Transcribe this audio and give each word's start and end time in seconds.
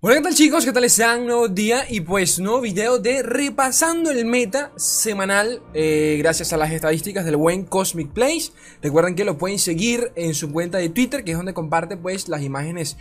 Hola, 0.00 0.14
¿qué 0.14 0.22
tal 0.22 0.34
chicos? 0.34 0.64
¿Qué 0.64 0.70
tal 0.70 0.84
están? 0.84 1.26
Nuevo 1.26 1.48
día 1.48 1.84
y 1.90 2.02
pues 2.02 2.38
nuevo 2.38 2.60
video 2.60 3.00
de 3.00 3.24
repasando 3.24 4.12
el 4.12 4.26
meta 4.26 4.70
semanal 4.76 5.60
eh, 5.74 6.14
gracias 6.20 6.52
a 6.52 6.56
las 6.56 6.70
estadísticas 6.70 7.24
del 7.24 7.36
buen 7.36 7.64
Cosmic 7.64 8.12
Place. 8.12 8.52
Recuerden 8.80 9.16
que 9.16 9.24
lo 9.24 9.38
pueden 9.38 9.58
seguir 9.58 10.12
en 10.14 10.34
su 10.34 10.52
cuenta 10.52 10.78
de 10.78 10.88
Twitter, 10.88 11.24
que 11.24 11.32
es 11.32 11.36
donde 11.36 11.52
comparte 11.52 11.96
pues 11.96 12.28
las 12.28 12.42
imágenes 12.42 12.96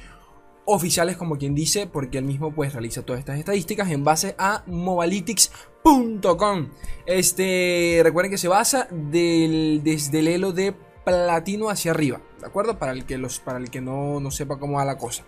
oficiales 0.66 1.18
como 1.18 1.38
quien 1.38 1.54
dice, 1.54 1.86
porque 1.86 2.18
él 2.18 2.26
mismo 2.26 2.52
pues 2.52 2.74
realiza 2.74 3.04
todas 3.04 3.20
estas 3.20 3.38
estadísticas 3.38 3.92
en 3.92 4.04
base 4.04 4.34
a 4.40 4.64
mobalytics.com. 4.66 6.70
Este, 7.06 8.00
recuerden 8.02 8.32
que 8.32 8.40
se 8.40 8.48
basa 8.48 8.88
del, 8.90 9.82
desde 9.84 10.18
el 10.18 10.30
elo 10.30 10.52
de 10.52 10.74
platino 11.06 11.70
hacia 11.70 11.92
arriba, 11.92 12.24
¿de 12.40 12.48
acuerdo? 12.48 12.80
Para 12.80 12.92
el 12.92 13.06
que, 13.06 13.20
los, 13.20 13.40
para 13.40 13.60
el 13.60 13.70
que 13.70 13.82
no, 13.82 14.20
no 14.20 14.32
sepa 14.32 14.58
cómo 14.58 14.78
va 14.78 14.86
la 14.86 14.98
cosa. 14.98 15.26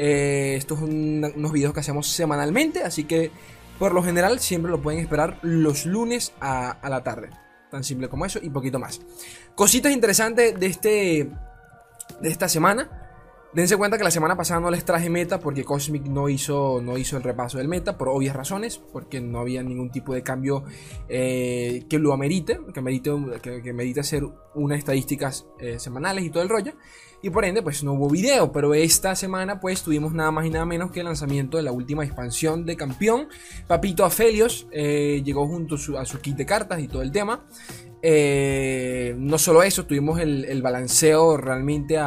Eh, 0.00 0.54
estos 0.56 0.78
son 0.78 1.24
unos 1.24 1.52
videos 1.52 1.74
que 1.74 1.80
hacemos 1.80 2.06
semanalmente, 2.06 2.84
así 2.84 3.02
que 3.02 3.32
por 3.80 3.92
lo 3.92 4.02
general 4.02 4.38
siempre 4.38 4.70
lo 4.70 4.80
pueden 4.80 5.00
esperar 5.00 5.40
los 5.42 5.86
lunes 5.86 6.32
a, 6.40 6.78
la 6.88 7.02
tarde. 7.02 7.30
Tan 7.68 7.82
simple 7.82 8.08
como 8.08 8.24
eso 8.24 8.38
y 8.40 8.48
poquito 8.48 8.78
más. 8.78 9.00
Cositas 9.56 9.92
interesantes 9.92 10.58
de, 10.58 10.66
este, 10.66 11.30
de 12.20 12.28
esta 12.28 12.48
semana. 12.48 13.07
Dense 13.54 13.78
cuenta 13.78 13.96
que 13.96 14.04
la 14.04 14.10
semana 14.10 14.36
pasada 14.36 14.60
no 14.60 14.70
les 14.70 14.84
traje 14.84 15.08
meta 15.08 15.40
porque 15.40 15.64
Cosmic 15.64 16.04
no 16.04 16.28
hizo, 16.28 16.82
no 16.82 16.98
hizo 16.98 17.16
el 17.16 17.22
repaso 17.22 17.56
del 17.56 17.66
meta 17.66 17.96
por 17.96 18.10
obvias 18.10 18.36
razones, 18.36 18.76
porque 18.92 19.22
no 19.22 19.38
había 19.38 19.62
ningún 19.62 19.90
tipo 19.90 20.12
de 20.12 20.22
cambio 20.22 20.64
eh, 21.08 21.84
que 21.88 21.98
lo 21.98 22.12
amerite, 22.12 22.60
que 22.74 22.82
merite, 22.82 23.10
que, 23.40 23.72
merite 23.72 24.00
hacer 24.00 24.24
unas 24.54 24.78
estadísticas 24.78 25.46
eh, 25.60 25.78
semanales 25.78 26.24
y 26.24 26.30
todo 26.30 26.42
el 26.42 26.50
rollo. 26.50 26.74
Y 27.22 27.30
por 27.30 27.44
ende, 27.46 27.62
pues 27.62 27.82
no 27.82 27.94
hubo 27.94 28.10
video, 28.10 28.52
pero 28.52 28.74
esta 28.74 29.16
semana 29.16 29.60
pues 29.60 29.82
tuvimos 29.82 30.12
nada 30.12 30.30
más 30.30 30.46
y 30.46 30.50
nada 30.50 30.66
menos 30.66 30.92
que 30.92 31.00
el 31.00 31.06
lanzamiento 31.06 31.56
de 31.56 31.64
la 31.64 31.72
última 31.72 32.04
expansión 32.04 32.66
de 32.66 32.76
campeón. 32.76 33.28
Papito 33.66 34.04
Afelios 34.04 34.68
eh, 34.70 35.22
llegó 35.24 35.48
junto 35.48 35.76
a 35.98 36.04
su 36.04 36.20
kit 36.20 36.36
de 36.36 36.46
cartas 36.46 36.80
y 36.80 36.86
todo 36.86 37.02
el 37.02 37.10
tema. 37.10 37.46
Eh, 38.00 39.16
no 39.18 39.38
solo 39.38 39.62
eso, 39.62 39.84
tuvimos 39.84 40.20
el, 40.20 40.62
balanceo 40.62 41.36
realmente 41.36 41.98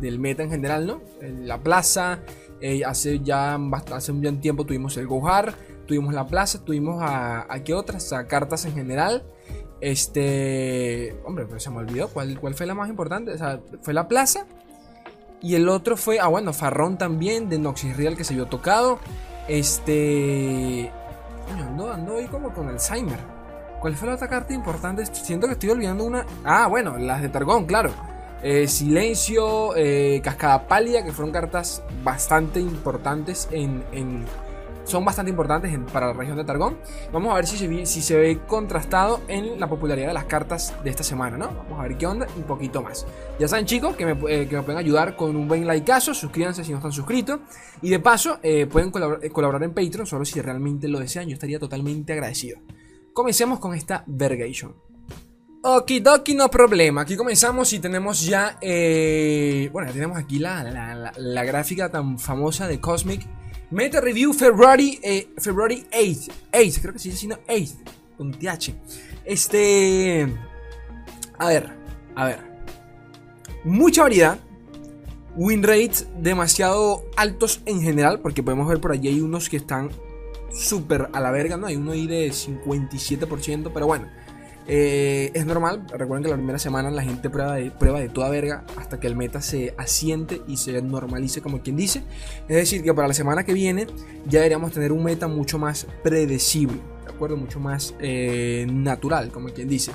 del 0.00 0.18
meta 0.18 0.42
en 0.42 0.50
general, 0.50 0.86
¿no? 0.86 1.02
la 1.20 1.58
plaza, 1.58 2.20
eh, 2.60 2.82
hace 2.84 3.20
ya 3.20 3.58
hace 3.92 4.12
un 4.12 4.22
buen 4.22 4.40
tiempo 4.40 4.64
tuvimos 4.64 4.96
el 4.96 5.06
Gohar, 5.06 5.54
tuvimos 5.86 6.14
la 6.14 6.26
plaza, 6.26 6.64
tuvimos 6.64 7.02
a, 7.02 7.46
qué 7.64 7.74
otras, 7.74 8.12
a 8.12 8.26
cartas 8.26 8.64
en 8.64 8.74
general. 8.74 9.24
Este, 9.82 11.14
hombre, 11.26 11.44
pero 11.46 11.60
se 11.60 11.70
me 11.70 11.78
olvidó 11.78 12.08
cuál, 12.08 12.40
cuál 12.40 12.54
fue 12.54 12.66
la 12.66 12.74
más 12.74 12.88
importante. 12.88 13.32
O 13.32 13.38
sea, 13.38 13.60
fue 13.82 13.92
la 13.92 14.08
plaza. 14.08 14.46
Y 15.42 15.54
el 15.54 15.68
otro 15.68 15.98
fue, 15.98 16.18
ah, 16.18 16.28
bueno, 16.28 16.54
Farrón 16.54 16.96
también, 16.96 17.50
de 17.50 17.58
Noxis 17.58 17.96
Real 17.96 18.16
que 18.16 18.24
se 18.24 18.34
vio 18.34 18.46
tocado. 18.46 18.98
Este. 19.48 20.90
Ando, 21.60 21.92
ando 21.92 22.16
ahí 22.16 22.26
como 22.26 22.52
con 22.52 22.68
Alzheimer. 22.68 23.35
¿Cuál 23.80 23.94
fue 23.94 24.08
la 24.08 24.14
otra 24.14 24.28
carta 24.28 24.54
importante? 24.54 25.04
Siento 25.06 25.46
que 25.46 25.54
estoy 25.54 25.70
olvidando 25.70 26.04
una. 26.04 26.24
Ah, 26.44 26.66
bueno, 26.66 26.96
las 26.98 27.22
de 27.22 27.28
Targón, 27.28 27.66
claro. 27.66 27.92
Eh, 28.42 28.68
silencio, 28.68 29.74
eh, 29.76 30.20
Cascada 30.22 30.68
Pálida, 30.68 31.02
que 31.02 31.12
fueron 31.12 31.32
cartas 31.32 31.82
bastante 32.04 32.60
importantes 32.60 33.48
en, 33.50 33.82
son 34.84 35.04
bastante 35.04 35.30
importantes 35.30 35.76
para 35.92 36.08
la 36.08 36.12
región 36.12 36.36
de 36.36 36.44
Targón. 36.44 36.78
Vamos 37.12 37.32
a 37.32 37.36
ver 37.36 37.46
si 37.46 38.02
se, 38.02 38.16
ve 38.16 38.40
contrastado 38.46 39.20
en 39.26 39.58
la 39.58 39.68
popularidad 39.68 40.08
de 40.08 40.14
las 40.14 40.26
cartas 40.26 40.74
de 40.84 40.90
esta 40.90 41.02
semana, 41.02 41.36
¿no? 41.36 41.48
Vamos 41.48 41.80
a 41.80 41.82
ver 41.82 41.96
qué 41.96 42.06
onda, 42.06 42.26
un 42.36 42.44
poquito 42.44 42.82
más. 42.82 43.04
Ya 43.38 43.48
saben, 43.48 43.66
chicos, 43.66 43.96
que 43.96 44.06
me, 44.06 44.12
eh, 44.12 44.46
pueden 44.46 44.76
ayudar 44.76 45.16
con 45.16 45.34
un 45.34 45.48
buen 45.48 45.66
likeazo, 45.66 46.14
suscríbanse 46.14 46.62
si 46.62 46.70
no 46.70 46.76
están 46.76 46.92
suscritos. 46.92 47.40
Y 47.82 47.90
de 47.90 47.98
paso, 47.98 48.38
pueden 48.70 48.90
colaborar 48.92 49.62
en 49.64 49.72
Patreon, 49.72 50.06
solo 50.06 50.24
si 50.24 50.40
realmente 50.40 50.86
lo 50.86 51.00
desean, 51.00 51.26
yo 51.26 51.34
estaría 51.34 51.58
totalmente 51.58 52.12
agradecido. 52.12 52.60
Comencemos 53.16 53.60
con 53.60 53.72
esta 53.72 54.04
Vergation. 54.06 54.74
Okidoki, 55.62 56.34
no 56.34 56.50
problema. 56.50 57.00
Aquí 57.00 57.16
comenzamos 57.16 57.72
y 57.72 57.78
tenemos 57.78 58.26
ya. 58.26 58.58
Eh, 58.60 59.70
bueno, 59.72 59.90
tenemos 59.90 60.18
aquí 60.18 60.38
la, 60.38 60.62
la, 61.16 61.44
gráfica 61.44 61.90
tan 61.90 62.18
famosa 62.18 62.68
de 62.68 62.78
Cosmic. 62.78 63.26
Meta 63.70 64.02
Review 64.02 64.34
February, 64.34 65.00
eh, 65.02 65.30
February 65.38 65.86
8. 65.94 66.30
8, 66.52 66.78
creo 66.82 66.92
que 66.92 66.98
se 66.98 67.08
dice 67.08 67.16
así, 67.16 67.26
no 67.26 67.38
8. 67.48 67.74
Con 68.18 68.32
TH. 68.32 68.74
Este. 69.24 70.26
A 71.38 71.48
ver, 71.48 71.72
a 72.14 72.26
ver. 72.26 72.40
Mucha 73.64 74.02
variedad. 74.02 74.38
Win 75.36 75.62
rates 75.62 76.06
demasiado 76.18 77.02
altos 77.16 77.62
en 77.64 77.80
general. 77.80 78.20
Porque 78.20 78.42
podemos 78.42 78.68
ver 78.68 78.78
por 78.78 78.92
allí 78.92 79.08
hay 79.08 79.22
unos 79.22 79.48
que 79.48 79.56
están 79.56 79.88
súper 80.52 81.08
a 81.12 81.20
la 81.20 81.30
verga, 81.30 81.56
¿no? 81.56 81.66
Hay 81.66 81.76
uno 81.76 81.92
ahí 81.92 82.06
de 82.06 82.28
57%, 82.28 83.70
pero 83.72 83.86
bueno. 83.86 84.08
Eh, 84.68 85.30
es 85.32 85.46
normal, 85.46 85.86
recuerden 85.92 86.24
que 86.24 86.28
la 86.28 86.34
primera 86.34 86.58
semana 86.58 86.90
la 86.90 87.02
gente 87.02 87.30
prueba 87.30 87.54
de, 87.54 87.70
prueba 87.70 88.00
de 88.00 88.08
toda 88.08 88.28
verga 88.30 88.64
hasta 88.76 88.98
que 88.98 89.06
el 89.06 89.14
meta 89.14 89.40
se 89.40 89.74
asiente 89.78 90.42
y 90.48 90.56
se 90.56 90.82
normalice 90.82 91.40
como 91.40 91.60
quien 91.62 91.76
dice. 91.76 92.02
Es 92.48 92.56
decir, 92.56 92.82
que 92.82 92.92
para 92.92 93.06
la 93.06 93.14
semana 93.14 93.44
que 93.44 93.54
viene 93.54 93.86
ya 94.26 94.40
deberíamos 94.40 94.72
tener 94.72 94.90
un 94.90 95.04
meta 95.04 95.28
mucho 95.28 95.58
más 95.58 95.86
predecible, 96.02 96.80
¿de 97.04 97.12
acuerdo? 97.12 97.36
Mucho 97.36 97.60
más 97.60 97.94
eh, 98.00 98.66
natural, 98.68 99.30
como 99.30 99.50
quien 99.50 99.68
dice. 99.68 99.92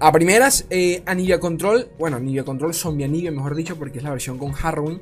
A 0.00 0.12
primeras, 0.12 0.66
eh, 0.68 1.02
Anivia 1.06 1.40
Control, 1.40 1.88
bueno, 1.98 2.18
Anivia 2.18 2.44
Control, 2.44 2.74
Zombie 2.74 3.04
Anivia, 3.04 3.30
mejor 3.30 3.54
dicho, 3.54 3.76
porque 3.76 3.98
es 3.98 4.04
la 4.04 4.10
versión 4.10 4.36
con 4.36 4.52
Harrowing. 4.54 5.00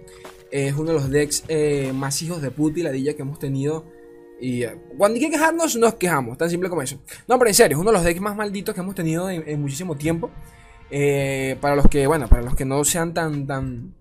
es 0.51 0.75
uno 0.75 0.91
de 0.91 0.95
los 0.95 1.11
decks 1.11 1.45
eh, 1.49 1.93
más 1.93 2.23
hijos 2.23 2.43
de 2.43 2.53
puta 2.53 2.79
y 2.79 2.83
ladilla 2.85 3.15
que 3.15 3.23
hemos 3.23 3.41
tenido 3.41 3.85
y 4.43 4.65
eh, 4.65 4.77
cuando 4.99 5.15
hay 5.15 5.21
que 5.21 5.31
quejarnos, 5.31 5.77
nos 5.77 5.95
quejamos, 5.95 6.37
tan 6.37 6.51
simple 6.51 6.69
como 6.69 6.83
eso. 6.83 7.01
No, 7.29 7.39
pero 7.39 7.49
en 7.49 7.55
serio, 7.55 7.77
es 7.77 7.81
uno 7.81 7.93
de 7.93 7.97
los 7.97 8.05
decks 8.05 8.21
más 8.21 8.35
malditos 8.35 8.75
que 8.75 8.81
hemos 8.81 8.97
tenido 8.97 9.31
en, 9.31 9.63
muchísimo 9.63 9.95
tiempo. 9.95 10.33
Eh, 10.91 11.57
para 11.61 11.77
los 11.77 11.87
que, 11.87 12.09
bueno, 12.09 12.29
para 12.29 12.43
los 12.43 12.57
que 12.57 12.65
no 12.65 12.85
sean 12.85 13.15
tan, 13.15 13.47
tan, 13.47 13.95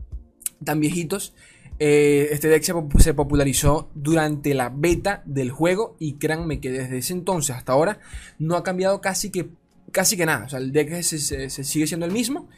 tan 0.66 0.80
viejitos, 0.80 1.36
eh, 1.78 2.30
este 2.32 2.48
deck 2.48 2.64
se, 2.64 3.14
popularizó 3.14 3.92
durante 3.94 4.56
la 4.56 4.70
beta 4.70 5.22
del 5.26 5.52
juego 5.52 5.96
y 6.00 6.14
créanme 6.14 6.60
que 6.60 6.72
desde 6.72 6.98
ese 6.98 7.14
entonces 7.14 7.56
hasta 7.56 7.74
ahora 7.74 8.00
no 8.40 8.56
ha 8.56 8.64
cambiado 8.64 9.00
casi 9.00 9.30
que, 9.30 9.50
casi 9.92 10.18
que 10.18 10.26
nada. 10.26 10.46
O 10.46 10.50
sea, 10.50 10.58
el 10.58 10.72
deck 10.72 11.04
se, 11.04 11.50
sigue 11.52 11.86
siendo 11.86 12.08
el 12.08 12.12
mismo. 12.12 12.50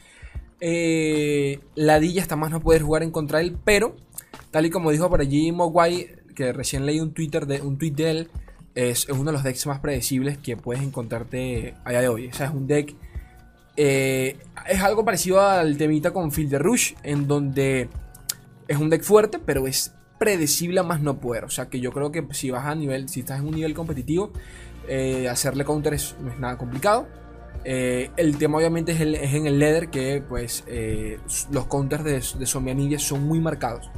la 0.58 2.00
Dilla 2.00 2.22
hasta 2.22 2.36
más 2.36 2.50
no 2.50 2.60
poder 2.60 2.80
jugar 2.80 3.02
en 3.02 3.10
contra 3.10 3.42
él, 3.42 3.58
pero 3.62 3.94
tal 4.50 4.64
y 4.64 4.70
como 4.70 4.90
dijo 4.90 5.10
por 5.10 5.20
allí 5.20 5.52
Mogwai, 5.52 6.23
que 6.34 6.52
recién 6.52 6.86
leí 6.86 7.00
un 7.00 7.12
Twitter 7.12 7.46
de 7.46 7.62
un 7.62 7.78
tweet 7.78 7.92
de 7.92 8.10
él, 8.10 8.30
es, 8.74 9.08
uno 9.08 9.24
de 9.24 9.32
los 9.32 9.42
decks 9.42 9.66
más 9.66 9.80
predecibles 9.80 10.38
que 10.38 10.56
puedes 10.56 10.82
encontrarte 10.82 11.74
a 11.84 11.90
día 11.90 12.00
de 12.00 12.08
hoy. 12.08 12.28
O 12.28 12.34
sea, 12.34 12.46
es 12.46 12.52
un 12.52 12.66
deck. 12.66 12.94
Eh, 13.76 14.36
es 14.68 14.80
algo 14.82 15.04
parecido 15.04 15.40
al 15.40 15.76
temita 15.76 16.12
con 16.12 16.32
Field 16.32 16.54
Rush, 16.58 16.94
en 17.02 17.26
donde 17.26 17.88
es 18.68 18.76
un 18.78 18.90
deck 18.90 19.02
fuerte, 19.02 19.38
pero 19.44 19.66
es 19.66 19.94
predecible 20.18 20.80
a 20.80 20.82
más 20.82 21.00
no 21.00 21.18
poder. 21.18 21.44
O 21.44 21.50
sea, 21.50 21.68
que 21.68 21.80
yo 21.80 21.92
creo 21.92 22.10
que 22.10 22.26
si 22.32 22.50
vas 22.50 22.66
a 22.66 22.74
nivel, 22.74 23.08
si 23.08 23.20
estás 23.20 23.40
en 23.40 23.46
un 23.46 23.54
nivel 23.54 23.74
competitivo, 23.74 24.32
eh, 24.88 25.28
hacerle 25.28 25.64
counter 25.64 25.96
no 26.20 26.30
es 26.32 26.38
nada 26.38 26.58
complicado. 26.58 27.06
Eh, 27.64 28.10
el 28.16 28.36
tema 28.36 28.58
obviamente 28.58 28.92
es, 28.92 29.00
en 29.00 29.46
el 29.46 29.58
leather 29.58 29.88
que 29.88 30.22
pues 30.28 30.64
los 31.50 31.66
counters 31.66 32.04
de, 32.04 32.22
de 32.38 32.46
Zombie 32.46 32.98
son 32.98 33.24
muy 33.24 33.40
marcados. 33.40 33.90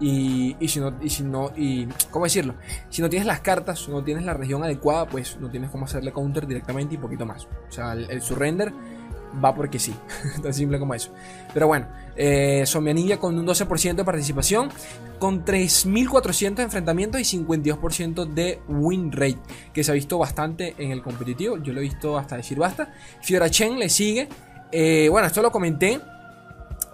Y, 0.00 0.56
si 0.66 0.80
no, 0.80 0.94
y 1.02 1.10
si 1.10 1.22
no, 1.22 1.52
y 1.54 1.86
¿cómo 2.10 2.24
decirlo? 2.24 2.54
Si 2.88 3.02
no 3.02 3.10
tienes 3.10 3.26
las 3.26 3.40
cartas, 3.40 3.86
no 3.88 4.02
tienes 4.02 4.24
la 4.24 4.32
región 4.32 4.64
adecuada, 4.64 5.06
pues 5.06 5.36
no 5.38 5.50
tienes 5.50 5.70
cómo 5.70 5.84
hacerle 5.84 6.10
counter 6.10 6.46
directamente 6.46 6.94
y 6.94 6.98
poquito 6.98 7.26
más. 7.26 7.46
O 7.68 7.72
sea, 7.72 7.92
el, 7.92 8.22
surrender 8.22 8.72
va 9.44 9.54
porque 9.54 9.78
sí, 9.78 9.94
tan 10.42 10.54
simple 10.54 10.78
como 10.78 10.94
eso. 10.94 11.12
Pero 11.52 11.66
bueno, 11.66 11.86
eh, 12.16 12.64
Somianilla 12.64 13.18
con 13.18 13.38
un 13.38 13.46
12% 13.46 13.94
de 13.94 14.04
participación, 14.04 14.70
con 15.18 15.44
3.400 15.44 16.60
enfrentamientos 16.60 17.20
y 17.20 17.38
52% 17.38 18.24
de 18.24 18.62
win 18.68 19.12
rate, 19.12 19.38
que 19.74 19.84
se 19.84 19.90
ha 19.90 19.94
visto 19.94 20.16
bastante 20.16 20.74
en 20.78 20.92
el 20.92 21.02
competitivo. 21.02 21.58
Yo 21.58 21.74
lo 21.74 21.80
he 21.80 21.82
visto 21.82 22.16
hasta 22.16 22.36
decir 22.36 22.58
basta. 22.58 22.90
Fiora 23.20 23.50
Chen 23.50 23.78
le 23.78 23.90
sigue. 23.90 24.30
Eh, 24.72 25.08
bueno, 25.10 25.26
esto 25.26 25.42
lo 25.42 25.50
comenté 25.50 26.00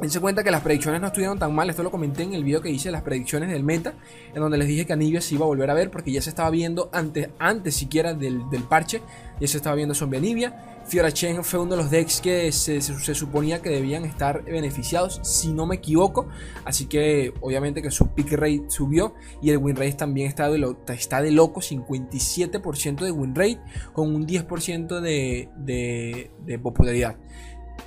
Dense 0.01 0.21
cuenta 0.21 0.45
que 0.45 0.51
las 0.51 0.61
predicciones 0.61 1.01
no 1.01 1.07
estuvieron 1.07 1.39
tan 1.39 1.55
mal. 1.55 1.71
Esto 1.71 1.83
lo 1.83 1.91
comenté 1.91 2.23
en 2.23 2.35
el 2.35 2.45
video 2.45 2.61
que 2.61 2.69
hice 2.69 2.91
las 2.91 3.03
predicciones 3.03 3.49
del 3.49 3.63
meta. 3.63 3.95
En 4.35 4.43
donde 4.43 4.59
les 4.59 4.69
dije 4.69 4.85
que 4.85 4.93
Anivia 4.93 5.23
se 5.23 5.35
iba 5.35 5.45
a 5.45 5.49
volver 5.49 5.71
a 5.71 5.75
ver. 5.75 5.91
Porque 5.91 6.13
ya 6.13 6.21
se 6.21 6.29
estaba 6.29 6.51
viendo 6.51 6.91
antes, 6.93 7.31
antes 7.39 7.75
siquiera 7.75 8.13
del, 8.13 8.43
parche. 8.69 9.01
Ya 9.41 9.49
se 9.49 9.57
estaba 9.57 9.75
viendo 9.75 9.95
Zombie 9.95 10.19
Anivia. 10.19 10.83
Fiora 10.87 11.11
Chen 11.11 11.43
fue 11.43 11.61
uno 11.61 11.73
de 11.73 11.77
los 11.79 11.91
decks 11.91 12.21
que 12.21 12.53
se, 12.53 12.81
suponía 12.81 13.61
que 13.63 13.71
debían 13.71 14.05
estar 14.05 14.45
beneficiados. 14.45 15.19
Si 15.23 15.53
no 15.53 15.65
me 15.65 15.77
equivoco. 15.77 16.29
Así 16.67 16.87
que 16.87 17.33
obviamente 17.41 17.81
que 17.81 17.91
su 17.91 18.09
pick 18.09 18.33
rate 18.33 18.67
subió. 18.69 19.15
Y 19.41 19.49
el 19.49 19.57
win 19.57 19.77
rate 19.77 19.95
también 19.95 20.29
está 20.29 20.51
de, 20.51 20.77
está 20.89 21.23
de 21.23 21.31
loco. 21.31 21.63
57% 21.63 23.01
de 23.01 23.11
win 23.13 23.35
rate. 23.35 23.61
Con 23.95 24.15
un 24.15 24.27
10% 24.27 25.01
de, 25.01 25.49
de 25.57 26.59
popularidad 26.59 27.17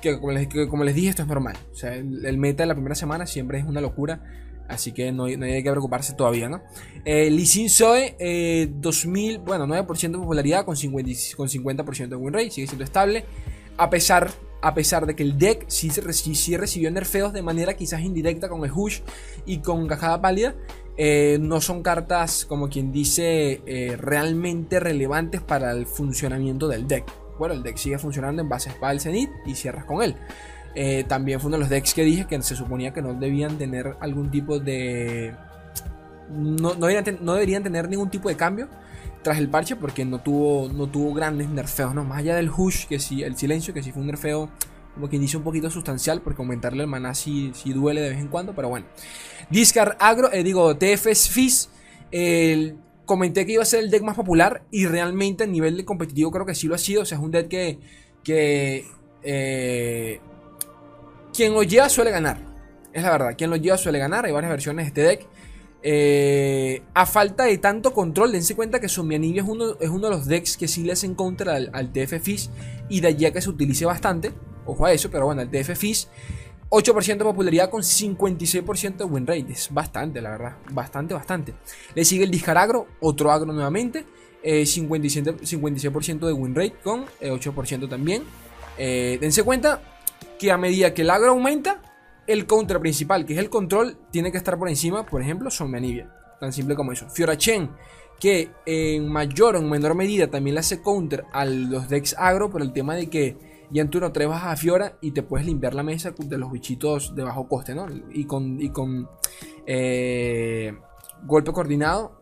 que 0.00 0.18
como, 0.18 0.32
les, 0.84 0.94
dije, 0.94 1.08
esto 1.08 1.22
es 1.22 1.28
normal. 1.28 1.56
El, 1.82 2.38
meta 2.38 2.62
de 2.62 2.68
la 2.68 2.74
primera 2.74 2.94
semana 2.94 3.26
siempre 3.26 3.58
es 3.58 3.64
una 3.64 3.80
locura. 3.80 4.22
Así 4.68 4.92
que 4.92 5.10
no, 5.10 5.24
hay 5.24 5.62
que 5.64 5.70
preocuparse 5.70 6.14
todavía, 6.14 6.48
¿no? 6.48 6.62
Eh, 7.04 7.28
Lee 7.28 7.44
Sin 7.44 7.68
Soe, 7.68 8.16
2000, 8.72 9.38
bueno, 9.38 9.66
9% 9.66 10.12
de 10.12 10.18
popularidad 10.18 10.64
con 10.64 10.76
50%, 10.76 11.34
con 11.34 11.48
50 11.48 11.82
de 12.06 12.16
win 12.16 12.32
rate, 12.32 12.50
sigue 12.50 12.68
siendo 12.68 12.84
estable. 12.84 13.24
A 13.76 13.90
pesar, 13.90 14.30
a 14.62 14.74
pesar 14.74 15.06
de 15.06 15.16
que 15.16 15.22
el 15.22 15.38
deck 15.38 15.64
sí, 15.68 15.90
sí, 15.90 16.56
recibió 16.56 16.90
nerfeos 16.90 17.32
de 17.32 17.42
manera 17.42 17.74
quizás 17.74 18.02
indirecta 18.02 18.48
con 18.48 18.64
el 18.64 18.70
Hush 18.72 19.00
y 19.46 19.58
con 19.58 19.86
Cajada 19.88 20.20
Pálida, 20.20 20.54
eh, 20.96 21.38
no 21.40 21.60
son 21.60 21.82
cartas, 21.82 22.44
como 22.44 22.68
quien 22.68 22.92
dice, 22.92 23.62
eh, 23.66 23.96
realmente 23.98 24.80
relevantes 24.80 25.40
para 25.40 25.72
el 25.72 25.86
funcionamiento 25.86 26.68
del 26.68 26.86
deck. 26.86 27.04
Bueno, 27.40 27.54
el 27.54 27.62
deck 27.62 27.78
sigue 27.78 27.98
funcionando 27.98 28.42
en 28.42 28.50
base 28.50 28.68
a 28.68 28.72
Espada 28.74 28.92
del 28.92 29.00
Zenith 29.00 29.30
y 29.46 29.54
cierras 29.54 29.86
con 29.86 30.02
él. 30.02 30.14
Eh, 30.74 31.04
también 31.08 31.40
fue 31.40 31.48
uno 31.48 31.56
de 31.56 31.60
los 31.60 31.70
decks 31.70 31.94
que 31.94 32.04
dije 32.04 32.26
que 32.26 32.40
se 32.42 32.54
suponía 32.54 32.92
que 32.92 33.00
no 33.00 33.14
debían 33.14 33.56
tener 33.56 33.96
algún 34.00 34.30
tipo 34.30 34.58
de. 34.58 35.34
No, 36.28 36.74
deberían, 36.74 37.62
tener 37.62 37.88
ningún 37.88 38.10
tipo 38.10 38.28
de 38.28 38.36
cambio 38.36 38.68
tras 39.22 39.38
el 39.38 39.48
parche 39.48 39.74
porque 39.74 40.04
no 40.04 40.20
tuvo, 40.20 40.68
no 40.68 40.86
tuvo 40.86 41.14
grandes 41.14 41.48
nerfeos, 41.48 41.94
¿no? 41.94 42.04
Más 42.04 42.18
allá 42.18 42.36
del 42.36 42.50
hush, 42.54 42.84
que 42.84 42.98
sí, 42.98 43.22
el 43.22 43.38
silencio, 43.38 43.72
que 43.72 43.82
sí 43.82 43.90
fue 43.90 44.02
un 44.02 44.08
nerfeo, 44.08 44.50
como 44.92 45.08
quien 45.08 45.22
dice, 45.22 45.38
un 45.38 45.42
poquito 45.42 45.70
sustancial, 45.70 46.20
porque 46.20 46.42
aumentarle 46.42 46.82
el 46.82 46.88
maná 46.90 47.14
sí, 47.14 47.52
duele 47.64 48.02
de 48.02 48.10
vez 48.10 48.18
en 48.18 48.28
cuando, 48.28 48.54
pero 48.54 48.68
bueno. 48.68 48.84
Discard 49.48 49.96
Agro, 49.98 50.30
eh, 50.30 50.44
digo, 50.44 50.76
TFS 50.76 51.30
Fizz, 51.30 51.70
comenté 53.10 53.44
que 53.44 53.54
iba 53.54 53.62
a 53.64 53.66
ser 53.66 53.80
el 53.80 53.90
deck 53.90 54.04
más 54.04 54.14
popular 54.14 54.62
y 54.70 54.86
realmente 54.86 55.42
a 55.42 55.46
nivel 55.48 55.76
de 55.76 55.84
competitivo 55.84 56.30
creo 56.30 56.46
que 56.46 56.54
sí 56.54 56.68
lo 56.68 56.76
ha 56.76 56.78
sido, 56.78 57.02
o 57.02 57.04
sea, 57.04 57.18
es 57.18 57.24
un 57.24 57.32
deck 57.32 57.48
que, 57.48 57.80
que 58.22 58.86
eh, 59.24 60.20
quien 61.34 61.52
lo 61.52 61.64
lleva 61.64 61.88
suele 61.88 62.12
ganar. 62.12 62.38
Es 62.92 63.02
la 63.02 63.10
verdad, 63.10 63.34
quien 63.36 63.50
lo 63.50 63.56
lleva 63.56 63.76
suele 63.78 63.98
ganar. 63.98 64.26
Hay 64.26 64.32
varias 64.32 64.52
versiones 64.52 64.84
de 64.84 64.88
este 64.88 65.02
deck. 65.02 65.26
Eh, 65.82 66.82
a 66.94 67.04
falta 67.04 67.46
de 67.46 67.58
tanto 67.58 67.92
control, 67.92 68.30
dense 68.30 68.54
cuenta 68.54 68.78
que 68.78 68.88
Zombianibia 68.88 69.42
es 69.42 69.48
uno, 69.48 69.76
es 69.80 69.90
uno 69.90 70.08
de 70.08 70.10
los 70.10 70.26
decks 70.26 70.56
que 70.56 70.68
sí 70.68 70.84
le 70.84 70.92
hacen 70.92 71.16
contra 71.16 71.56
al, 71.56 71.92
TF 71.92 72.22
Fizz 72.22 72.50
y 72.88 73.00
de 73.00 73.08
allí 73.08 73.26
a 73.26 73.32
que 73.32 73.42
se 73.42 73.50
utilice 73.50 73.86
bastante. 73.86 74.30
Ojo 74.66 74.86
a 74.86 74.92
eso, 74.92 75.10
pero 75.10 75.26
bueno, 75.26 75.42
el 75.42 75.50
TF 75.50 75.76
Fizz 75.76 76.06
8% 76.70 77.18
de 77.18 77.24
popularidad 77.24 77.68
con 77.68 77.82
56% 77.82 78.96
de 78.96 79.04
win 79.04 79.26
rate. 79.26 79.46
Es 79.50 79.72
bastante, 79.72 80.20
la 80.20 80.30
verdad. 80.30 80.56
Bastante, 80.70 81.14
bastante. 81.14 81.54
Le 81.94 82.04
sigue 82.04 82.24
el 82.24 82.30
Discaragro, 82.30 82.86
otro 83.00 83.32
agro 83.32 83.52
nuevamente. 83.52 84.06
56%, 84.42 86.26
de 86.26 86.32
win 86.32 86.54
rate 86.54 86.76
con 86.82 87.04
8% 87.20 87.84
eh, 87.84 87.88
también. 87.88 88.22
Eh, 88.78 89.18
dense 89.20 89.42
cuenta, 89.42 89.82
que 90.38 90.50
a 90.50 90.56
medida 90.56 90.94
que 90.94 91.02
el 91.02 91.10
agro 91.10 91.32
aumenta, 91.32 91.82
el 92.26 92.46
counter 92.46 92.80
principal, 92.80 93.26
que 93.26 93.34
es 93.34 93.38
el 93.38 93.50
control, 93.50 93.98
tiene 94.10 94.32
que 94.32 94.38
estar 94.38 94.56
por 94.58 94.68
encima, 94.68 95.04
por 95.04 95.20
ejemplo, 95.20 95.50
son 95.50 95.74
Anivia. 95.74 96.10
Tan 96.38 96.52
simple 96.52 96.74
como 96.74 96.92
eso. 96.92 97.10
Fiora 97.10 97.36
Chen, 97.36 97.70
que 98.18 98.50
en 98.64 99.08
mayor 99.08 99.56
o 99.56 99.58
en 99.58 99.68
menor 99.68 99.94
medida 99.94 100.30
también 100.30 100.54
le 100.54 100.60
hace 100.60 100.80
counter 100.80 101.24
a 101.32 101.44
los 101.44 101.88
decks 101.88 102.14
agro 102.18 102.50
por 102.50 102.62
el 102.62 102.72
tema 102.72 102.94
de 102.94 103.08
que 103.10 103.36
ya 103.70 103.82
en 103.82 103.90
turno 103.90 104.12
3 104.12 104.28
bajas 104.28 104.52
a 104.52 104.56
Fiora 104.56 104.96
y 105.00 105.12
te 105.12 105.22
puedes 105.22 105.46
limpiar 105.46 105.74
la 105.74 105.82
mesa 105.82 106.12
de 106.16 106.38
los 106.38 106.50
bichitos 106.50 107.14
de 107.14 107.22
bajo 107.22 107.48
coste, 107.48 107.74
¿no? 107.74 107.86
Y 108.10 108.24
con, 108.24 108.60
y 108.60 108.70
con 108.70 109.08
eh, 109.66 110.76
golpe 111.24 111.52
coordinado. 111.52 112.18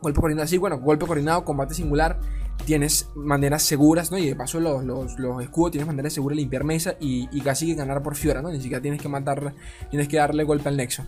Golpe 0.00 0.20
coordinado, 0.20 0.46
sí, 0.46 0.58
bueno, 0.58 0.78
golpe 0.78 1.06
coordinado, 1.06 1.44
combate 1.44 1.74
singular 1.74 2.20
tienes 2.64 3.08
maneras 3.14 3.62
seguras, 3.62 4.10
¿no? 4.10 4.18
Y 4.18 4.26
de 4.26 4.36
paso 4.36 4.60
los, 4.60 5.14
escudos 5.42 5.72
tienes 5.72 5.86
maneras 5.86 6.12
seguras 6.12 6.36
de 6.36 6.42
limpiar 6.42 6.64
mesa 6.64 6.96
y, 7.00 7.26
casi 7.40 7.66
que 7.66 7.74
ganar 7.74 8.02
por 8.02 8.14
Fiora, 8.14 8.42
¿no? 8.42 8.50
Ni 8.50 8.60
siquiera 8.60 8.80
tienes 8.80 9.00
que 9.00 9.08
matar, 9.08 9.54
tienes 9.90 10.08
que 10.08 10.16
darle 10.16 10.44
golpe 10.44 10.68
al 10.68 10.76
nexo. 10.76 11.04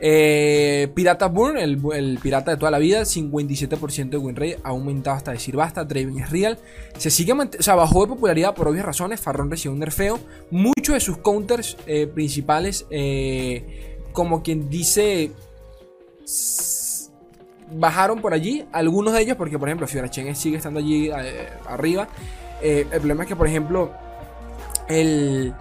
Eh, 0.00 0.88
pirata 0.94 1.28
Burn, 1.28 1.58
el, 1.58 2.18
pirata 2.22 2.52
de 2.52 2.56
toda 2.56 2.70
la 2.70 2.78
vida, 2.78 3.02
57% 3.02 4.08
de 4.10 4.16
win 4.16 4.36
rate, 4.36 4.58
ha 4.62 4.70
aumentado 4.70 5.16
hasta 5.16 5.32
decir 5.32 5.56
basta. 5.56 5.84
Draven 5.84 6.18
es 6.18 6.30
real. 6.30 6.58
Se 6.98 7.10
sigue 7.10 7.32
o 7.32 7.48
sea, 7.60 7.74
bajó 7.74 8.02
de 8.02 8.08
popularidad 8.08 8.54
por 8.54 8.68
obvias 8.68 8.84
razones. 8.84 9.20
Farron 9.20 9.50
recibió 9.50 9.72
un 9.72 9.80
nerfeo. 9.80 10.18
Muchos 10.50 10.94
de 10.94 11.00
sus 11.00 11.18
counters 11.18 11.76
eh, 11.86 12.06
principales, 12.06 12.86
eh, 12.90 13.98
como 14.12 14.42
quien 14.42 14.68
dice 14.68 15.32
bajaron 17.70 18.20
por 18.20 18.34
allí, 18.34 18.66
algunos 18.72 19.14
de 19.14 19.22
ellos, 19.22 19.36
porque 19.36 19.58
por 19.58 19.68
ejemplo 19.68 19.86
Chen 19.86 20.34
sigue 20.34 20.56
estando 20.56 20.80
allí 20.80 21.10
eh, 21.10 21.48
arriba. 21.66 22.08
Eh, 22.62 22.86
el 22.90 22.98
problema 22.98 23.24
es 23.24 23.28
que, 23.28 23.36
por 23.36 23.46
ejemplo, 23.46 23.92
el, 24.88 25.54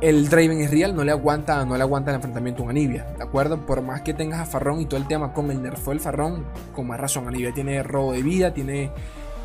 el 0.00 0.28
Draven 0.28 0.60
es 0.60 0.70
real, 0.70 0.94
no 0.94 1.04
le 1.04 1.12
aguanta, 1.12 1.64
no 1.64 1.76
le 1.76 1.82
aguanta 1.82 2.10
el 2.10 2.16
enfrentamiento 2.16 2.66
a 2.66 2.70
Anivia, 2.70 3.06
¿de 3.16 3.22
acuerdo? 3.22 3.58
Por 3.66 3.82
más 3.82 4.02
que 4.02 4.14
tengas 4.14 4.40
a 4.40 4.46
Farrón 4.46 4.80
y 4.80 4.86
todo 4.86 4.98
el 4.98 5.06
tema 5.06 5.32
con 5.32 5.50
el 5.50 5.62
nerfo 5.62 5.90
del 5.90 6.00
Farrón, 6.00 6.44
con 6.74 6.86
más 6.86 6.98
razón, 6.98 7.28
Anivia 7.28 7.52
tiene 7.52 7.82
robo 7.82 8.12
de 8.12 8.22
vida, 8.22 8.52
tiene, 8.52 8.90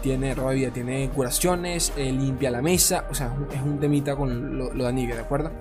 tiene 0.02 0.34
robo 0.34 0.50
de 0.50 0.56
vida, 0.56 0.72
tiene 0.72 1.10
curaciones, 1.10 1.92
eh, 1.98 2.12
limpia 2.12 2.52
la 2.52 2.62
mesa, 2.62 3.06
o 3.10 3.14
sea, 3.14 3.34
es 3.54 3.62
un 3.62 3.80
temita 3.80 4.16
con 4.16 4.58
lo, 4.58 4.70
de 4.70 4.88
Anivia, 4.88 5.16
¿de 5.16 5.22
acuerdo? 5.22 5.52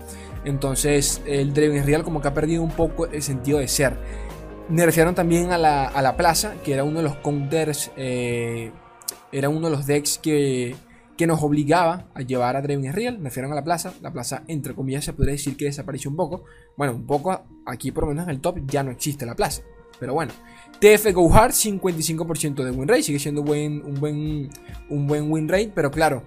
Entonces, 0.45 1.23
el 1.27 1.53
Draven 1.53 1.77
es 1.79 1.87
real 1.87 2.05
como 2.05 2.21
que 2.21 2.29
ha 2.29 2.35
perdido 2.35 2.63
un 2.63 2.71
poco 2.71 3.07
el 3.07 3.23
sentido 3.23 3.59
de 3.59 3.69
ser. 3.69 3.97
Nerfearon 4.69 5.15
también 5.15 5.53
a 5.53 5.59
la, 5.59 6.17
plaza, 6.17 6.55
que 6.65 6.73
era 6.73 6.85
uno 6.85 6.99
de 6.99 7.05
los 7.05 7.17
counters, 7.17 7.91
eh, 7.97 8.73
era 9.31 9.49
uno 9.49 9.69
de 9.69 9.77
los 9.77 9.87
decks 9.87 10.19
que, 10.19 10.75
que 11.17 11.27
nos 11.27 11.43
obligaba 11.43 12.07
a 12.15 12.23
llevar 12.23 12.57
a 12.57 12.63
Draven 12.63 12.93
Real. 12.93 13.23
Nerfearon 13.23 13.53
a 13.53 13.55
la 13.55 13.65
plaza, 13.65 13.93
la 14.01 14.13
plaza 14.13 14.43
entre 14.49 14.75
comillas 14.75 15.05
se 15.05 15.13
podría 15.13 15.33
decir 15.33 15.57
que 15.57 15.67
desapareció 15.67 16.11
un 16.11 16.17
poco. 16.17 16.45
Bueno, 16.77 16.95
un 16.95 17.07
poco 17.07 17.43
aquí 17.67 17.93
por 17.93 18.05
lo 18.05 18.11
menos 18.11 18.25
en 18.25 18.31
el 18.31 18.41
top 18.41 18.59
ya 18.67 18.83
no 18.83 18.91
existe 18.91 19.27
la 19.27 19.35
plaza. 19.35 19.63
Pero 20.01 20.15
bueno, 20.15 20.33
TF 20.81 21.13
Go 21.13 21.33
Hard 21.33 21.53
55% 21.53 22.65
de 22.65 22.71
win 22.71 22.89
rate, 22.89 23.03
sigue 23.05 23.19
siendo 23.19 23.43
buen, 23.43 23.83
un, 23.85 23.95
buen, 23.95 24.51
un 24.91 25.07
buen 25.07 25.31
win 25.31 25.49
rate, 25.49 25.73
pero 25.75 25.91
claro, 25.91 26.25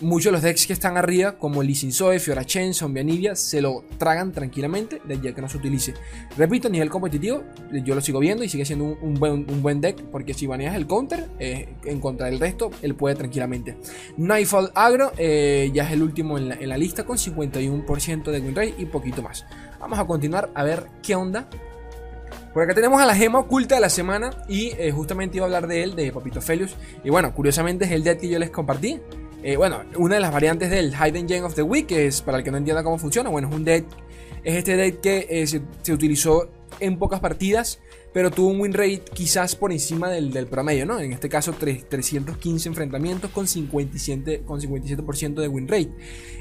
muchos 0.00 0.26
de 0.26 0.32
los 0.32 0.42
decks 0.42 0.66
que 0.66 0.72
están 0.72 0.96
arriba, 0.96 1.38
como 1.38 1.62
Lee 1.62 1.74
Sin 1.74 1.92
Zoe, 1.92 2.18
Fiora 2.18 2.44
Chen, 2.44 2.74
Zombie 2.74 3.00
Anivia, 3.00 3.34
se 3.34 3.60
lo 3.60 3.84
tragan 3.98 4.32
tranquilamente 4.32 5.00
de 5.04 5.20
ya 5.20 5.34
que 5.34 5.40
no 5.40 5.48
se 5.48 5.56
utilice. 5.56 5.94
Repito, 6.36 6.68
a 6.68 6.70
nivel 6.70 6.90
competitivo, 6.90 7.42
yo 7.84 7.94
lo 7.94 8.00
sigo 8.00 8.18
viendo 8.18 8.44
y 8.44 8.48
sigue 8.48 8.64
siendo 8.64 8.84
un, 9.00 9.14
buen, 9.14 9.46
un 9.48 9.62
buen, 9.62 9.80
deck, 9.80 10.02
porque 10.10 10.34
si 10.34 10.46
baneas 10.46 10.74
el 10.76 10.86
counter 10.86 11.28
eh, 11.38 11.74
en 11.84 12.00
contra 12.00 12.26
del 12.26 12.40
resto, 12.40 12.70
él 12.82 12.94
puede 12.94 13.14
tranquilamente. 13.14 13.76
Nightfall 14.16 14.70
Agro 14.74 15.12
eh, 15.18 15.70
ya 15.72 15.84
es 15.84 15.92
el 15.92 16.02
último 16.02 16.38
en 16.38 16.68
la, 16.68 16.76
lista 16.76 17.04
con 17.04 17.16
51% 17.16 18.30
de 18.30 18.40
win 18.40 18.54
rate 18.54 18.74
y 18.78 18.86
poquito 18.86 19.22
más. 19.22 19.46
Vamos 19.80 19.98
a 19.98 20.06
continuar 20.06 20.50
a 20.54 20.62
ver 20.62 20.86
qué 21.02 21.14
onda 21.14 21.48
por 22.56 22.62
acá 22.62 22.72
tenemos 22.72 22.98
a 23.02 23.04
la 23.04 23.14
gema 23.14 23.38
oculta 23.38 23.74
de 23.74 23.82
la 23.82 23.90
semana 23.90 24.30
y 24.48 24.68
eh, 24.78 24.90
justamente 24.90 25.36
iba 25.36 25.44
a 25.44 25.48
hablar 25.48 25.66
de 25.66 25.82
él, 25.82 25.94
de 25.94 26.10
Papito 26.10 26.40
Felius. 26.40 26.74
Y 27.04 27.10
bueno, 27.10 27.34
curiosamente 27.34 27.84
es 27.84 27.90
el 27.90 28.02
deck 28.02 28.18
que 28.18 28.30
yo 28.30 28.38
les 28.38 28.48
compartí. 28.48 28.98
Eh, 29.46 29.56
bueno, 29.56 29.84
una 29.94 30.16
de 30.16 30.20
las 30.20 30.32
variantes 30.32 30.70
del 30.70 30.92
Hidden 30.92 31.28
Gem 31.28 31.44
of 31.44 31.54
the 31.54 31.62
Week, 31.62 31.86
que 31.86 32.08
es 32.08 32.20
para 32.20 32.38
el 32.38 32.42
que 32.42 32.50
no 32.50 32.56
entienda 32.56 32.82
cómo 32.82 32.98
funciona, 32.98 33.30
bueno, 33.30 33.48
es 33.48 33.54
un 33.54 33.62
deck, 33.62 33.86
es 34.42 34.56
este 34.56 34.74
deck 34.74 35.00
que 35.00 35.24
eh, 35.30 35.46
se, 35.46 35.62
utilizó 35.92 36.50
en 36.80 36.98
pocas 36.98 37.20
partidas, 37.20 37.78
pero 38.12 38.32
tuvo 38.32 38.48
un 38.48 38.60
win 38.60 38.72
rate 38.72 39.04
quizás 39.14 39.54
por 39.54 39.70
encima 39.70 40.10
del, 40.10 40.48
promedio, 40.48 40.84
¿no? 40.84 40.98
En 40.98 41.12
este 41.12 41.28
caso, 41.28 41.52
315 41.52 42.68
enfrentamientos 42.68 43.30
con 43.30 43.46
57%, 43.46 44.44
con 44.44 44.60
57 44.60 45.40
de 45.40 45.46
win 45.46 45.68
rate. 45.68 45.92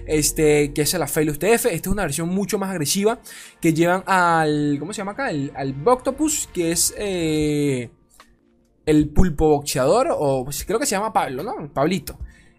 Este, 0.07 0.73
que 0.73 0.81
es 0.81 0.93
la 0.95 1.05
Failus 1.05 1.37
TF. 1.37 1.67
Esta 1.67 1.69
es 1.69 1.87
una 1.87 2.01
versión 2.01 2.29
mucho 2.29 2.57
más 2.57 2.71
agresiva 2.71 3.19
que 3.61 3.71
llevan 3.71 4.03
al, 4.07 4.77
¿cómo 4.79 4.93
se 4.93 4.97
llama 4.97 5.11
acá? 5.11 5.27
Al 5.27 5.73
Boctopus, 5.73 6.49
que 6.51 6.71
es... 6.71 6.91
Eh, 6.97 7.91
el 8.87 9.09
pulpo 9.09 9.49
boxeador, 9.49 10.07
o 10.11 10.43
pues, 10.45 10.63
creo 10.65 10.79
que 10.79 10.85
se 10.85 10.95
llama 10.95 11.13
Pablo, 11.13 11.43
¿no? 11.43 11.71
Pablito. 11.71 12.17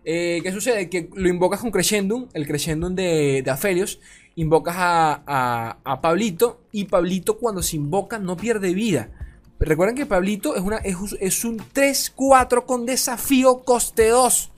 Eh, 0.08 0.38
¿Qué 0.44 0.52
sucede? 0.52 0.88
Que 0.88 1.10
lo 1.14 1.28
invocas 1.28 1.60
con 1.60 1.72
Crescendum, 1.72 2.28
el 2.32 2.46
Crescendum 2.46 2.94
de, 2.94 3.42
de 3.44 3.50
Aphelios. 3.50 3.98
Invocas 4.36 4.76
a, 4.78 5.78
a, 5.84 6.00
Pablito. 6.00 6.60
Y 6.70 6.84
Pablito, 6.84 7.38
cuando 7.38 7.60
se 7.60 7.74
invoca, 7.74 8.20
no 8.20 8.36
pierde 8.36 8.72
vida. 8.72 9.10
Recuerden 9.58 9.96
que 9.96 10.06
Pablito 10.06 10.54
es, 10.54 10.62
una, 10.62 10.76
es, 10.76 11.44
un 11.44 11.58
3-4 11.58 12.64
con 12.64 12.86
desafío 12.86 13.64
coste 13.64 14.08
2. 14.08 14.52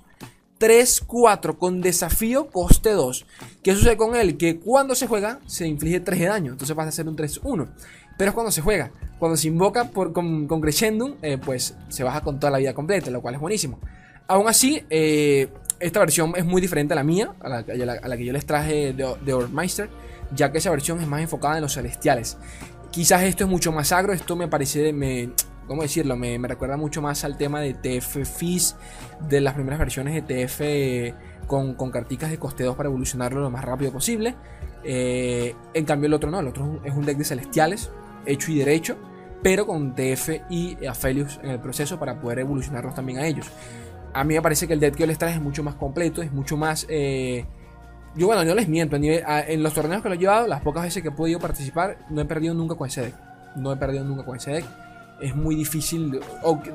3-4 0.60 1.56
con 1.56 1.80
desafío 1.80 2.48
coste 2.48 2.90
2. 2.90 3.26
¿Qué 3.62 3.74
sucede 3.74 3.96
con 3.96 4.16
él? 4.16 4.36
Que 4.36 4.58
cuando 4.58 4.94
se 4.94 5.06
juega 5.06 5.40
se 5.46 5.66
inflige 5.66 6.00
3 6.00 6.20
de 6.20 6.26
daño. 6.26 6.52
Entonces 6.52 6.76
pasa 6.76 6.90
a 6.90 6.92
ser 6.92 7.08
un 7.08 7.16
3-1. 7.16 7.68
Pero 8.18 8.28
es 8.30 8.34
cuando 8.34 8.52
se 8.52 8.60
juega. 8.60 8.90
Cuando 9.18 9.38
se 9.38 9.48
invoca 9.48 9.84
por, 9.84 10.12
con, 10.12 10.46
con 10.46 10.60
Crescendum, 10.60 11.14
eh, 11.22 11.38
pues 11.42 11.74
se 11.88 12.04
baja 12.04 12.20
con 12.20 12.38
toda 12.38 12.50
la 12.50 12.58
vida 12.58 12.74
completa, 12.74 13.10
lo 13.10 13.22
cual 13.22 13.36
es 13.36 13.40
buenísimo. 13.40 13.78
Aún 14.28 14.46
así, 14.46 14.84
eh, 14.90 15.48
esta 15.80 16.00
versión 16.00 16.34
es 16.36 16.44
muy 16.44 16.60
diferente 16.60 16.92
a 16.92 16.96
la 16.96 17.02
mía, 17.02 17.34
a 17.40 17.48
la, 17.48 17.64
que 17.64 18.24
yo 18.26 18.32
les 18.32 18.44
traje 18.44 18.92
de, 18.92 19.14
de 19.24 19.88
ya 20.34 20.52
que 20.52 20.58
esa 20.58 20.70
versión 20.70 21.00
es 21.00 21.08
más 21.08 21.22
enfocada 21.22 21.56
en 21.56 21.62
los 21.62 21.72
celestiales. 21.72 22.36
Quizás 22.90 23.22
esto 23.22 23.44
es 23.44 23.50
mucho 23.50 23.72
más 23.72 23.90
agro, 23.90 24.12
esto 24.12 24.36
me 24.36 24.46
parece, 24.46 24.92
me, 24.92 25.30
¿cómo 25.66 25.80
decirlo? 25.80 26.14
Me, 26.16 26.38
recuerda 26.46 26.76
mucho 26.76 27.00
más 27.00 27.24
al 27.24 27.38
tema 27.38 27.62
de 27.62 27.72
TF 27.72 28.26
Fizz, 28.26 28.74
de 29.28 29.40
las 29.40 29.54
primeras 29.54 29.78
versiones 29.78 30.14
de 30.14 30.22
TF 30.22 31.46
con, 31.46 31.72
con 31.72 31.90
carticas 31.90 32.30
de 32.30 32.38
coste 32.38 32.64
2 32.64 32.76
para 32.76 32.90
evolucionarlo 32.90 33.40
lo 33.40 33.50
más 33.50 33.64
rápido 33.64 33.92
posible. 33.92 34.34
Eh, 34.84 35.54
en 35.72 35.84
cambio 35.86 36.06
el 36.06 36.12
otro 36.12 36.30
no, 36.30 36.40
el 36.40 36.48
otro 36.48 36.82
es 36.84 36.94
un 36.94 37.06
deck 37.06 37.16
de 37.16 37.24
celestiales, 37.24 37.90
hecho 38.26 38.52
y 38.52 38.58
derecho, 38.58 38.98
pero 39.42 39.66
con 39.66 39.94
TF 39.94 40.50
y 40.50 40.84
Aphelios 40.86 41.40
en 41.42 41.50
el 41.50 41.60
proceso 41.60 41.98
para 41.98 42.20
poder 42.20 42.40
evolucionarlos 42.40 42.94
también 42.94 43.20
a 43.20 43.26
ellos. 43.26 43.46
A 44.18 44.24
mí 44.24 44.34
me 44.34 44.42
parece 44.42 44.66
que 44.66 44.72
el 44.72 44.80
deck 44.80 44.94
que 44.94 45.00
yo 45.00 45.06
les 45.06 45.16
traje 45.16 45.36
es 45.36 45.40
mucho 45.40 45.62
más 45.62 45.76
completo, 45.76 46.22
es 46.22 46.32
mucho 46.32 46.56
más... 46.56 46.86
Eh, 46.88 47.46
yo, 48.16 48.26
bueno, 48.26 48.44
no 48.44 48.54
les 48.56 48.68
miento, 48.68 48.96
en 48.96 49.62
los 49.62 49.72
torneos 49.72 50.02
que 50.02 50.08
lo 50.08 50.16
he 50.16 50.18
llevado, 50.18 50.48
las 50.48 50.60
pocas 50.60 50.82
veces 50.82 51.04
que 51.04 51.10
he 51.10 51.12
podido 51.12 51.38
participar, 51.38 51.98
no 52.10 52.20
he 52.20 52.24
perdido 52.24 52.52
nunca 52.52 52.74
con 52.74 52.88
ese 52.88 53.02
deck. 53.02 53.14
No 53.54 53.72
he 53.72 53.76
perdido 53.76 54.04
nunca 54.04 54.24
con 54.24 54.36
ese 54.36 54.50
deck. 54.50 54.64
Es 55.20 55.36
muy 55.36 55.54
difícil. 55.54 56.18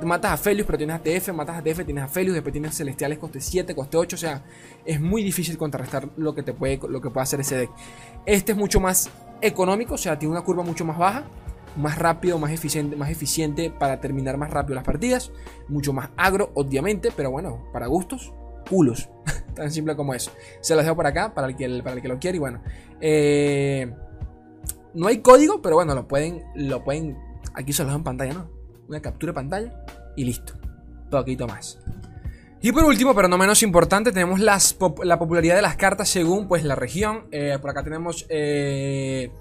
Matas 0.05 0.31
a 0.31 0.37
Felius, 0.37 0.65
pero 0.65 0.77
tienes 0.77 0.95
a 0.95 0.99
TF, 0.99 1.33
matas 1.33 1.57
a 1.57 1.61
TF, 1.61 1.83
tienes 1.83 2.05
a 2.05 2.07
Felius, 2.07 2.33
después 2.33 2.53
tienes 2.53 2.77
Celestiales 2.77 3.17
coste 3.17 3.41
7, 3.41 3.75
coste 3.75 3.97
8. 3.97 4.15
O 4.15 4.19
sea, 4.19 4.41
es 4.85 5.01
muy 5.01 5.21
difícil 5.21 5.57
contrarrestar 5.57 6.07
lo 6.15 6.33
que 6.33 6.43
te 6.43 6.53
puede, 6.53 6.79
lo 6.87 7.01
que 7.01 7.09
puede 7.09 7.23
hacer 7.23 7.41
ese 7.41 7.57
deck. 7.57 7.71
Este 8.25 8.53
es 8.53 8.57
mucho 8.57 8.79
más 8.79 9.09
económico, 9.41 9.95
o 9.95 9.97
sea, 9.97 10.17
tiene 10.17 10.31
una 10.31 10.43
curva 10.43 10.63
mucho 10.63 10.85
más 10.85 10.97
baja 10.97 11.25
más 11.75 11.97
rápido, 11.97 12.39
más 12.39 12.51
eficiente, 12.51 12.95
más 12.95 13.09
eficiente 13.09 13.71
para 13.71 13.99
terminar 13.99 14.37
más 14.37 14.51
rápido 14.51 14.75
las 14.75 14.83
partidas. 14.83 15.31
Mucho 15.67 15.93
más 15.93 16.09
agro, 16.17 16.51
obviamente, 16.55 17.11
pero 17.15 17.31
bueno, 17.31 17.67
para 17.71 17.87
gustos, 17.87 18.33
culos. 18.69 19.09
Tan 19.55 19.71
simple 19.71 19.95
como 19.95 20.13
eso. 20.13 20.31
Se 20.61 20.75
los 20.75 20.83
dejo 20.83 20.95
por 20.95 21.07
acá 21.07 21.33
para 21.33 21.47
el 21.47 21.55
que, 21.55 21.81
para 21.83 21.95
el 21.95 22.01
que 22.01 22.07
lo 22.07 22.19
quiera. 22.19 22.35
Y 22.35 22.39
bueno, 22.39 22.61
eh, 23.01 23.93
no 24.93 25.07
hay 25.07 25.19
código, 25.19 25.61
pero 25.61 25.75
bueno, 25.75 25.95
lo 25.95 26.07
pueden, 26.07 26.43
lo 26.55 26.83
pueden. 26.83 27.17
Aquí 27.53 27.73
se 27.73 27.83
los 27.83 27.89
dejo 27.89 27.97
en 27.97 28.03
pantalla, 28.03 28.33
¿no? 28.33 28.49
Una 28.87 29.01
captura 29.01 29.31
de 29.31 29.35
pantalla 29.35 29.85
y 30.15 30.25
listo. 30.25 30.53
Poquito 31.09 31.47
más. 31.47 31.79
Y 32.61 32.71
por 32.71 32.85
último, 32.85 33.13
pero 33.13 33.27
no 33.27 33.37
menos 33.37 33.61
importante, 33.61 34.13
tenemos 34.13 34.39
la 34.39 35.19
popularidad 35.19 35.55
de 35.55 35.61
las 35.61 35.75
cartas 35.75 36.07
según 36.07 36.47
pues 36.47 36.63
la 36.63 36.75
región. 36.75 37.25
Eh, 37.31 37.57
por 37.59 37.69
acá 37.69 37.83
tenemos 37.83 38.25
eh, 38.29 39.31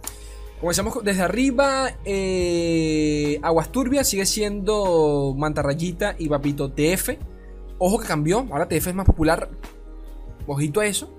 Comenzamos 0.62 1.02
desde 1.02 1.22
arriba. 1.22 1.90
Eh, 2.04 3.40
Aguas 3.42 3.72
Turbias 3.72 4.08
sigue 4.08 4.24
siendo 4.24 5.34
Mantarrayita 5.36 6.14
y 6.16 6.28
Papito 6.28 6.70
TF. 6.70 7.18
Ojo 7.78 7.98
que 7.98 8.06
cambió. 8.06 8.46
Ahora 8.48 8.68
TF 8.68 8.86
es 8.86 8.94
más 8.94 9.04
popular. 9.04 9.50
Ojito 10.46 10.78
a 10.78 10.86
eso. 10.86 11.18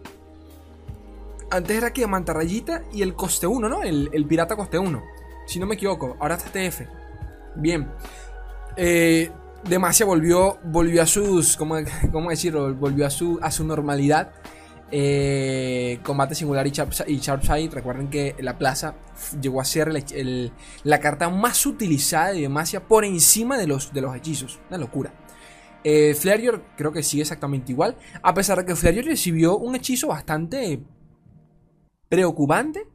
Antes 1.52 1.76
era 1.76 1.92
que 1.92 2.08
Mantarrayita 2.08 2.84
y 2.94 3.02
el 3.02 3.16
coste 3.16 3.46
1, 3.46 3.68
¿no? 3.68 3.84
El, 3.84 4.26
pirata 4.30 4.56
coste 4.56 4.80
1. 4.80 5.04
Si 5.46 5.60
no 5.60 5.66
me 5.66 5.76
equivoco. 5.76 6.16
Ahora 6.22 6.36
está 6.36 6.50
TF. 6.50 6.84
Bien. 7.58 7.92
Eh, 8.78 9.30
volvió, 10.06 10.58
volvió 10.64 11.02
a 11.02 11.06
sus. 11.06 11.58
¿Cómo, 11.58 11.76
cómo 12.14 12.30
decirlo? 12.30 12.74
Volvió 12.76 13.06
a 13.06 13.10
su, 13.10 13.40
a 13.42 13.52
su 13.52 13.66
normalidad. 13.66 14.36
Eh, 14.96 16.02
combate 16.04 16.36
singular 16.36 16.68
y, 16.68 16.70
Sharpside. 16.70 17.72
Recuerden 17.72 18.12
que 18.12 18.36
la 18.40 18.60
plaza 18.60 18.94
llegó 19.42 19.60
a 19.60 19.66
ser 19.66 19.92
la 20.84 21.00
carta 21.00 21.30
más 21.30 21.66
utilizada 21.66 22.32
de 22.32 22.42
Demacia 22.42 22.88
por 22.88 23.04
encima 23.04 23.58
de 23.58 23.66
los, 23.66 23.92
de 23.92 24.02
los 24.02 24.16
hechizos. 24.16 24.60
Una 24.70 24.78
locura. 24.78 25.12
Eh, 25.84 26.16
creo 26.78 26.92
que 26.92 27.02
sigue 27.02 27.24
exactamente 27.24 27.72
igual. 27.72 27.98
A 28.22 28.36
pesar 28.36 28.60
de 28.60 28.66
que 28.66 28.76
Flareor 28.76 29.06
recibió 29.06 29.58
un 29.58 29.76
hechizo 29.76 30.10
bastante 30.10 30.84
preocupante. 32.08 32.88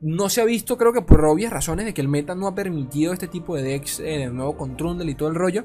No 0.00 0.30
se 0.30 0.40
ha 0.40 0.44
visto, 0.46 0.78
creo 0.78 0.94
que 0.94 1.02
por 1.02 1.22
obvias 1.26 1.52
razones, 1.52 1.84
de 1.84 1.92
que 1.92 2.00
el 2.00 2.08
meta 2.08 2.34
no 2.34 2.46
ha 2.46 2.54
permitido 2.54 3.12
este 3.12 3.28
tipo 3.28 3.56
de 3.56 3.62
decks 3.62 4.00
en 4.00 4.22
el 4.22 4.34
nuevo 4.34 4.56
Control 4.56 5.06
y 5.06 5.14
todo 5.14 5.28
el 5.28 5.34
rollo. 5.34 5.64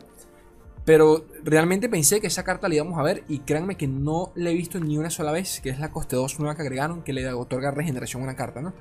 Pero 0.85 1.27
realmente 1.43 1.89
pensé 1.89 2.19
que 2.19 2.27
esa 2.27 2.43
carta 2.43 2.67
la 2.67 2.75
íbamos 2.75 2.97
a 2.97 3.03
ver 3.03 3.23
y 3.27 3.39
créanme 3.39 3.77
que 3.77 3.87
no 3.87 4.31
la 4.35 4.49
he 4.49 4.53
visto 4.53 4.79
ni 4.79 4.97
una 4.97 5.09
sola 5.09 5.31
vez, 5.31 5.59
que 5.61 5.69
es 5.69 5.79
la 5.79 5.91
coste 5.91 6.15
2 6.15 6.39
nueva 6.39 6.55
que 6.55 6.63
agregaron, 6.63 7.03
que 7.03 7.13
le 7.13 7.31
otorga 7.33 7.71
regeneración 7.71 8.21
a 8.21 8.25
una 8.25 8.35
carta, 8.35 8.61
¿no? 8.61 8.73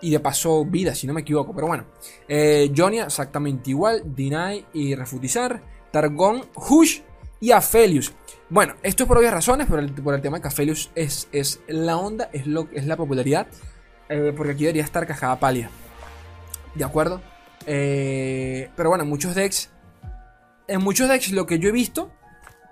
Y 0.00 0.10
de 0.10 0.20
paso 0.20 0.64
vida, 0.64 0.94
si 0.94 1.06
no 1.06 1.14
me 1.14 1.22
equivoco, 1.22 1.54
pero 1.54 1.66
bueno. 1.66 1.86
Eh, 2.28 2.72
Jonia, 2.76 3.04
exactamente 3.04 3.70
igual, 3.70 4.02
Deny 4.04 4.66
y 4.74 4.94
Refutizar, 4.94 5.62
Targon, 5.90 6.44
Hush 6.54 7.00
y 7.40 7.50
Aphelius. 7.50 8.12
Bueno, 8.48 8.74
esto 8.82 9.02
es 9.02 9.08
por 9.08 9.18
obvias 9.18 9.32
razones, 9.32 9.66
por 9.66 9.80
el, 9.80 9.92
por 9.92 10.14
el 10.14 10.20
tema 10.20 10.36
de 10.36 10.42
que 10.42 10.48
Aphelius 10.48 10.90
es, 10.94 11.28
es 11.32 11.60
la 11.66 11.96
onda, 11.96 12.30
es, 12.32 12.46
lo, 12.46 12.68
es 12.72 12.86
la 12.86 12.96
popularidad, 12.96 13.48
eh, 14.08 14.32
porque 14.36 14.52
aquí 14.52 14.64
debería 14.64 14.84
estar 14.84 15.06
Cajada 15.06 15.40
Palia. 15.40 15.70
¿De 16.74 16.84
acuerdo? 16.84 17.20
Eh, 17.66 18.70
pero 18.76 18.90
bueno, 18.90 19.04
muchos 19.04 19.34
decks 19.34 19.70
en 20.68 20.82
muchos 20.82 21.08
decks 21.08 21.30
lo 21.32 21.46
que 21.46 21.58
yo 21.58 21.68
he 21.68 21.72
visto 21.72 22.10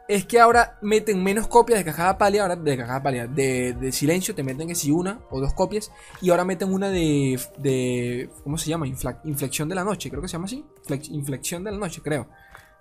es 0.07 0.27
que 0.27 0.39
ahora 0.39 0.79
meten 0.83 1.23
menos 1.23 1.47
copias 1.47 1.79
de 1.79 1.85
cajada 1.85 2.19
palia, 2.19 2.43
ahora 2.43 2.57
de 2.57 2.77
cajada 2.77 3.03
palia, 3.03 3.27
de, 3.27 3.91
silencio, 3.91 4.35
te 4.35 4.43
meten 4.43 4.69
que 4.69 4.75
si 4.75 4.91
una 4.91 5.21
o 5.31 5.41
dos 5.41 5.55
copias, 5.55 5.91
y 6.21 6.31
ahora 6.31 6.45
meten 6.45 6.73
una 6.73 6.91
de, 6.91 7.41
de 7.59 8.29
¿cómo 8.43 8.59
se 8.59 8.69
llama? 8.69 8.87
inflexión 8.87 9.69
de 9.69 9.75
la 9.75 9.85
noche, 9.85 10.11
creo 10.11 10.21
que 10.21 10.29
se 10.29 10.33
llama 10.33 10.45
así, 10.45 10.65
inflexión 11.11 11.65
de 11.65 11.73
la 11.73 11.79
noche, 11.79 12.03
creo, 12.03 12.29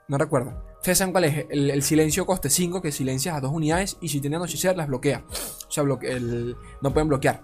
no 0.07 0.17
recuerdo. 0.17 0.65
Ustedes 0.77 0.97
saben 0.97 1.13
cuál 1.13 1.23
es, 1.25 1.45
el, 1.49 1.81
silencio 1.81 2.25
coste 2.25 2.49
5, 2.49 2.81
que 2.81 2.91
silencias 2.91 3.35
a 3.35 3.39
dos 3.39 3.53
unidades, 3.53 3.97
y 4.01 4.09
si 4.09 4.19
tiene 4.19 4.35
anochecer 4.35 4.75
las 4.75 4.87
bloquea, 4.87 5.23
o 5.67 5.71
sea, 5.71 5.83
no 5.83 6.93
pueden 6.93 7.07
bloquear. 7.07 7.41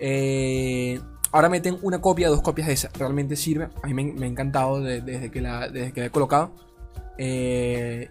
Eh, 0.00 1.00
ahora 1.30 1.48
meten 1.48 1.78
una 1.82 2.00
copia, 2.00 2.28
dos 2.28 2.42
copias 2.42 2.66
de 2.66 2.74
esa, 2.74 2.90
realmente 2.98 3.36
sirve, 3.36 3.68
a 3.80 3.86
mí 3.86 3.94
me, 3.94 4.26
ha 4.26 4.28
encantado 4.28 4.80
desde, 4.80 5.30
que 5.30 5.40
la, 5.40 5.68
desde 5.68 5.92
que 5.92 6.00
la 6.00 6.06
he 6.06 6.10
colocado. 6.10 6.52
Eh, 7.22 8.08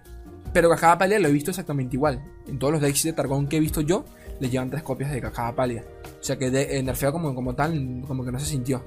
pero 0.54 0.70
Cajada 0.70 1.00
Palia 1.00 1.18
lo 1.18 1.28
he 1.28 1.32
visto 1.32 1.50
exactamente 1.50 1.96
igual. 1.96 2.24
En 2.48 2.60
todos 2.60 2.74
los 2.74 2.82
decks 2.82 3.04
de 3.04 3.14
Targón 3.14 3.48
que 3.48 3.58
he 3.58 3.60
visto 3.60 3.82
yo, 3.82 4.06
le 4.40 4.50
llevan 4.50 4.70
tres 4.70 4.84
copias 4.84 5.12
de 5.12 5.20
Cajada 5.20 5.56
Palia. 5.56 5.84
O 6.20 6.24
sea 6.24 6.38
que 6.38 6.52
de, 6.52 6.82
nerfeo 6.84 7.12
como, 7.12 7.34
como 7.34 7.56
tal, 7.56 8.04
como 8.08 8.24
que 8.24 8.32
no 8.32 8.40
se 8.40 8.46
sintió. 8.46 8.84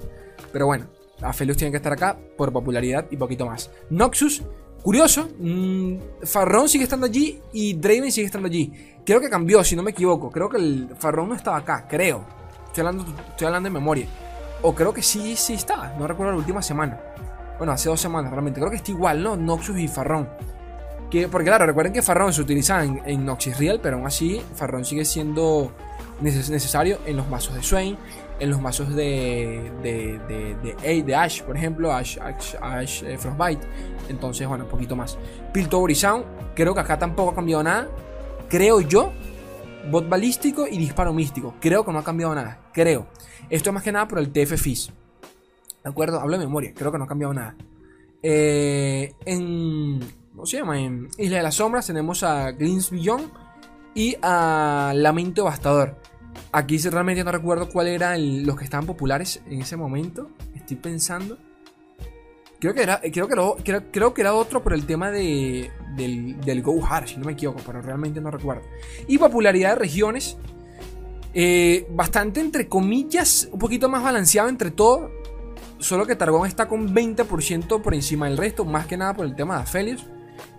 Pero 0.53 0.65
bueno, 0.65 0.87
Aphelios 1.21 1.57
tiene 1.57 1.71
que 1.71 1.77
estar 1.77 1.91
acá 1.91 2.17
por 2.37 2.53
popularidad 2.53 3.05
y 3.11 3.17
poquito 3.17 3.45
más. 3.45 3.69
Noxus, 3.89 4.43
curioso. 4.81 5.29
Mmm, 5.39 5.97
Farron 6.23 6.69
sigue 6.69 6.85
estando 6.85 7.05
allí 7.05 7.41
y 7.51 7.73
Draven 7.73 8.11
sigue 8.11 8.27
estando 8.27 8.47
allí. 8.47 8.71
Creo 9.05 9.19
que 9.19 9.29
cambió, 9.29 9.61
si 9.63 9.75
no 9.75 9.83
me 9.83 9.91
equivoco. 9.91 10.31
Creo 10.31 10.47
que 10.47 10.57
el 10.57 10.89
Farron 10.97 11.27
no 11.27 11.35
estaba 11.35 11.57
acá, 11.57 11.85
creo. 11.89 12.23
Estoy 12.67 12.85
hablando, 12.85 13.05
estoy 13.29 13.47
hablando 13.47 13.67
de 13.67 13.73
memoria. 13.73 14.07
O 14.61 14.73
creo 14.73 14.93
que 14.93 15.01
sí, 15.01 15.35
sí 15.35 15.53
estaba. 15.55 15.93
No 15.99 16.07
recuerdo 16.07 16.31
la 16.31 16.37
última 16.37 16.61
semana. 16.61 16.97
Bueno, 17.57 17.73
hace 17.73 17.89
dos 17.89 17.99
semanas 17.99 18.31
realmente. 18.31 18.59
Creo 18.59 18.69
que 18.69 18.77
está 18.77 18.91
igual, 18.91 19.23
¿no? 19.23 19.35
Noxus 19.35 19.77
y 19.79 19.87
Farrón. 19.87 20.29
Que, 21.09 21.27
porque 21.27 21.45
claro, 21.47 21.65
recuerden 21.65 21.93
que 21.93 22.01
Farrón 22.01 22.33
se 22.33 22.41
utiliza 22.41 22.83
en, 22.83 23.01
en 23.05 23.25
Noxus 23.25 23.57
Real, 23.57 23.79
pero 23.81 23.97
aún 23.97 24.07
así 24.07 24.41
Farrón 24.55 24.83
sigue 24.83 25.05
siendo 25.05 25.71
necesario 26.21 26.99
en 27.05 27.17
los 27.17 27.27
mazos 27.27 27.55
de 27.55 27.63
Swain, 27.63 27.97
en 28.39 28.49
los 28.49 28.61
mazos 28.61 28.95
de, 28.95 29.71
de, 29.81 31.03
de, 31.03 31.15
Ash, 31.15 31.41
por 31.43 31.55
ejemplo, 31.55 31.93
Ash, 31.93 32.17
Ash, 32.19 33.03
eh, 33.03 33.17
Frostbite. 33.17 33.65
Entonces, 34.09 34.47
bueno, 34.47 34.65
un 34.65 34.69
poquito 34.69 34.95
más. 34.95 35.17
Piltover 35.51 35.91
y 35.91 35.95
Sound, 35.95 36.25
creo 36.55 36.73
que 36.73 36.79
acá 36.79 36.97
tampoco 36.97 37.31
ha 37.31 37.35
cambiado 37.35 37.63
nada. 37.63 37.87
Creo 38.49 38.81
yo, 38.81 39.11
bot 39.89 40.07
balístico 40.07 40.67
y 40.67 40.77
disparo 40.77 41.13
místico. 41.13 41.55
Creo 41.59 41.85
que 41.85 41.91
no 41.91 41.99
ha 41.99 42.03
cambiado 42.03 42.33
nada. 42.35 42.59
Creo. 42.73 43.07
Esto 43.49 43.69
es 43.69 43.73
más 43.73 43.83
que 43.83 43.91
nada 43.91 44.07
por 44.07 44.19
el 44.19 44.31
TF 44.31 44.57
Fizz. 44.57 44.91
¿De 45.83 45.89
acuerdo? 45.89 46.19
Hablo 46.19 46.37
de 46.37 46.45
memoria, 46.45 46.73
creo 46.73 46.91
que 46.91 46.97
no 46.97 47.03
ha 47.03 47.07
cambiado 47.07 47.33
nada. 47.33 47.55
Eh, 48.21 49.13
en. 49.25 49.99
¿Cómo 50.31 50.45
se 50.45 50.57
llama? 50.57 50.79
En 50.79 51.09
Isla 51.17 51.37
de 51.37 51.43
las 51.43 51.55
Sombras 51.55 51.87
tenemos 51.87 52.23
a 52.23 52.51
Greens 52.51 52.91
y 53.93 54.15
a 54.21 54.93
Lamento 54.95 55.43
Bastador. 55.43 55.97
Aquí 56.51 56.77
realmente 56.77 57.23
no 57.23 57.31
recuerdo 57.31 57.69
cuáles 57.69 57.93
eran 57.93 58.45
los 58.45 58.57
que 58.57 58.63
estaban 58.63 58.85
populares 58.85 59.41
en 59.45 59.61
ese 59.61 59.77
momento. 59.77 60.31
Estoy 60.55 60.77
pensando. 60.77 61.37
Creo 62.59 62.73
que 62.73 62.81
era, 62.81 63.01
creo 63.01 63.27
que, 63.27 63.81
creo, 63.91 64.13
que 64.13 64.21
era 64.21 64.33
otro 64.33 64.63
por 64.63 64.73
el 64.73 64.85
tema 64.85 65.11
de, 65.11 65.69
del, 65.97 66.39
del 66.41 66.61
Go 66.61 66.83
Hard, 66.85 67.09
si 67.09 67.17
no 67.17 67.25
me 67.25 67.33
equivoco, 67.33 67.59
pero 67.65 67.81
realmente 67.81 68.21
no 68.21 68.31
recuerdo. 68.31 68.63
Y 69.07 69.17
popularidad 69.17 69.71
de 69.71 69.75
regiones. 69.75 70.37
Eh, 71.35 71.87
bastante 71.89 72.39
entre 72.39 72.69
comillas, 72.69 73.49
un 73.51 73.59
poquito 73.59 73.89
más 73.89 74.01
balanceado 74.01 74.47
entre 74.47 74.71
todo. 74.71 75.11
Solo 75.83 76.07
que 76.07 76.15
Targón 76.15 76.47
está 76.47 76.69
con 76.69 76.95
20% 76.95 77.81
por 77.81 77.93
encima 77.93 78.29
del 78.29 78.37
resto, 78.37 78.63
más 78.63 78.87
que 78.87 78.95
nada 78.95 79.13
por 79.13 79.25
el 79.25 79.35
tema 79.35 79.57
de 79.57 79.63
Aphelios. 79.63 80.05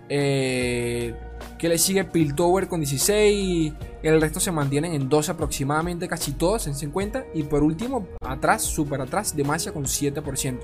Eh, 0.07 1.15
que 1.57 1.67
le 1.67 1.79
sigue 1.79 2.03
Piltover 2.03 2.67
con 2.67 2.79
16. 2.79 3.73
El 4.03 4.21
resto 4.21 4.39
se 4.39 4.51
mantienen 4.51 4.93
en 4.93 5.09
12 5.09 5.31
aproximadamente, 5.31 6.07
casi 6.07 6.33
todos 6.33 6.67
en 6.67 6.75
50. 6.75 7.25
Y 7.33 7.41
por 7.41 7.63
último, 7.63 8.07
atrás, 8.21 8.61
súper 8.61 9.01
atrás, 9.01 9.35
Demacia 9.35 9.73
con 9.73 9.85
7%. 9.85 10.59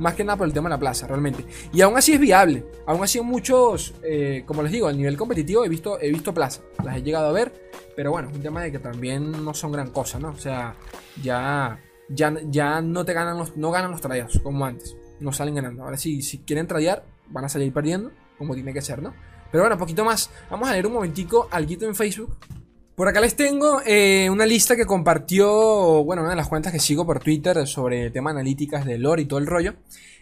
Más 0.00 0.14
que 0.14 0.24
nada 0.24 0.38
por 0.38 0.48
el 0.48 0.52
tema 0.52 0.68
de 0.68 0.74
la 0.74 0.80
plaza, 0.80 1.06
realmente. 1.06 1.46
Y 1.72 1.80
aún 1.80 1.96
así 1.96 2.14
es 2.14 2.20
viable. 2.20 2.66
Aún 2.88 3.04
así 3.04 3.20
en 3.20 3.26
muchos, 3.26 3.94
eh, 4.02 4.42
como 4.44 4.64
les 4.64 4.72
digo, 4.72 4.88
a 4.88 4.92
nivel 4.92 5.16
competitivo 5.16 5.64
he 5.64 5.68
visto, 5.68 6.00
he 6.00 6.10
visto 6.10 6.34
plaza. 6.34 6.62
Las 6.82 6.96
he 6.96 7.02
llegado 7.04 7.28
a 7.28 7.32
ver. 7.32 7.70
Pero 7.94 8.10
bueno, 8.10 8.28
es 8.28 8.34
un 8.34 8.42
tema 8.42 8.60
de 8.60 8.72
que 8.72 8.80
también 8.80 9.44
no 9.44 9.54
son 9.54 9.70
gran 9.70 9.90
cosa, 9.90 10.18
¿no? 10.18 10.30
O 10.30 10.36
sea, 10.36 10.74
ya 11.22 11.78
ya, 12.08 12.80
no 12.80 13.04
te 13.04 13.12
ganan 13.12 13.38
los, 13.38 13.56
no 13.56 13.70
ganan 13.70 13.90
los 13.90 14.00
tradeos 14.00 14.40
como 14.42 14.64
antes. 14.64 14.96
No 15.20 15.32
salen 15.32 15.54
ganando. 15.54 15.84
Ahora 15.84 15.96
sí, 15.96 16.22
si 16.22 16.38
quieren 16.38 16.66
tradear, 16.66 17.04
van 17.28 17.44
a 17.44 17.48
salir 17.48 17.72
perdiendo, 17.72 18.10
como 18.36 18.54
tiene 18.54 18.72
que 18.72 18.82
ser, 18.82 19.02
¿no? 19.02 19.14
Pero 19.50 19.62
bueno, 19.64 19.78
poquito 19.78 20.04
más. 20.04 20.30
Vamos 20.50 20.68
a 20.68 20.72
leer 20.72 20.86
un 20.86 20.94
momentico 20.94 21.48
algo 21.50 21.84
en 21.84 21.94
Facebook. 21.94 22.36
Por 22.94 23.08
acá 23.08 23.20
les 23.20 23.34
tengo 23.34 23.80
eh, 23.84 24.30
una 24.30 24.46
lista 24.46 24.76
que 24.76 24.86
compartió, 24.86 26.04
bueno, 26.04 26.22
una 26.22 26.30
de 26.30 26.36
las 26.36 26.48
cuentas 26.48 26.72
que 26.72 26.78
sigo 26.78 27.04
por 27.04 27.18
Twitter 27.18 27.66
sobre 27.66 28.06
el 28.06 28.12
tema 28.12 28.30
analíticas 28.30 28.84
de 28.84 28.98
lore 28.98 29.22
y 29.22 29.24
todo 29.24 29.40
el 29.40 29.48
rollo. 29.48 29.74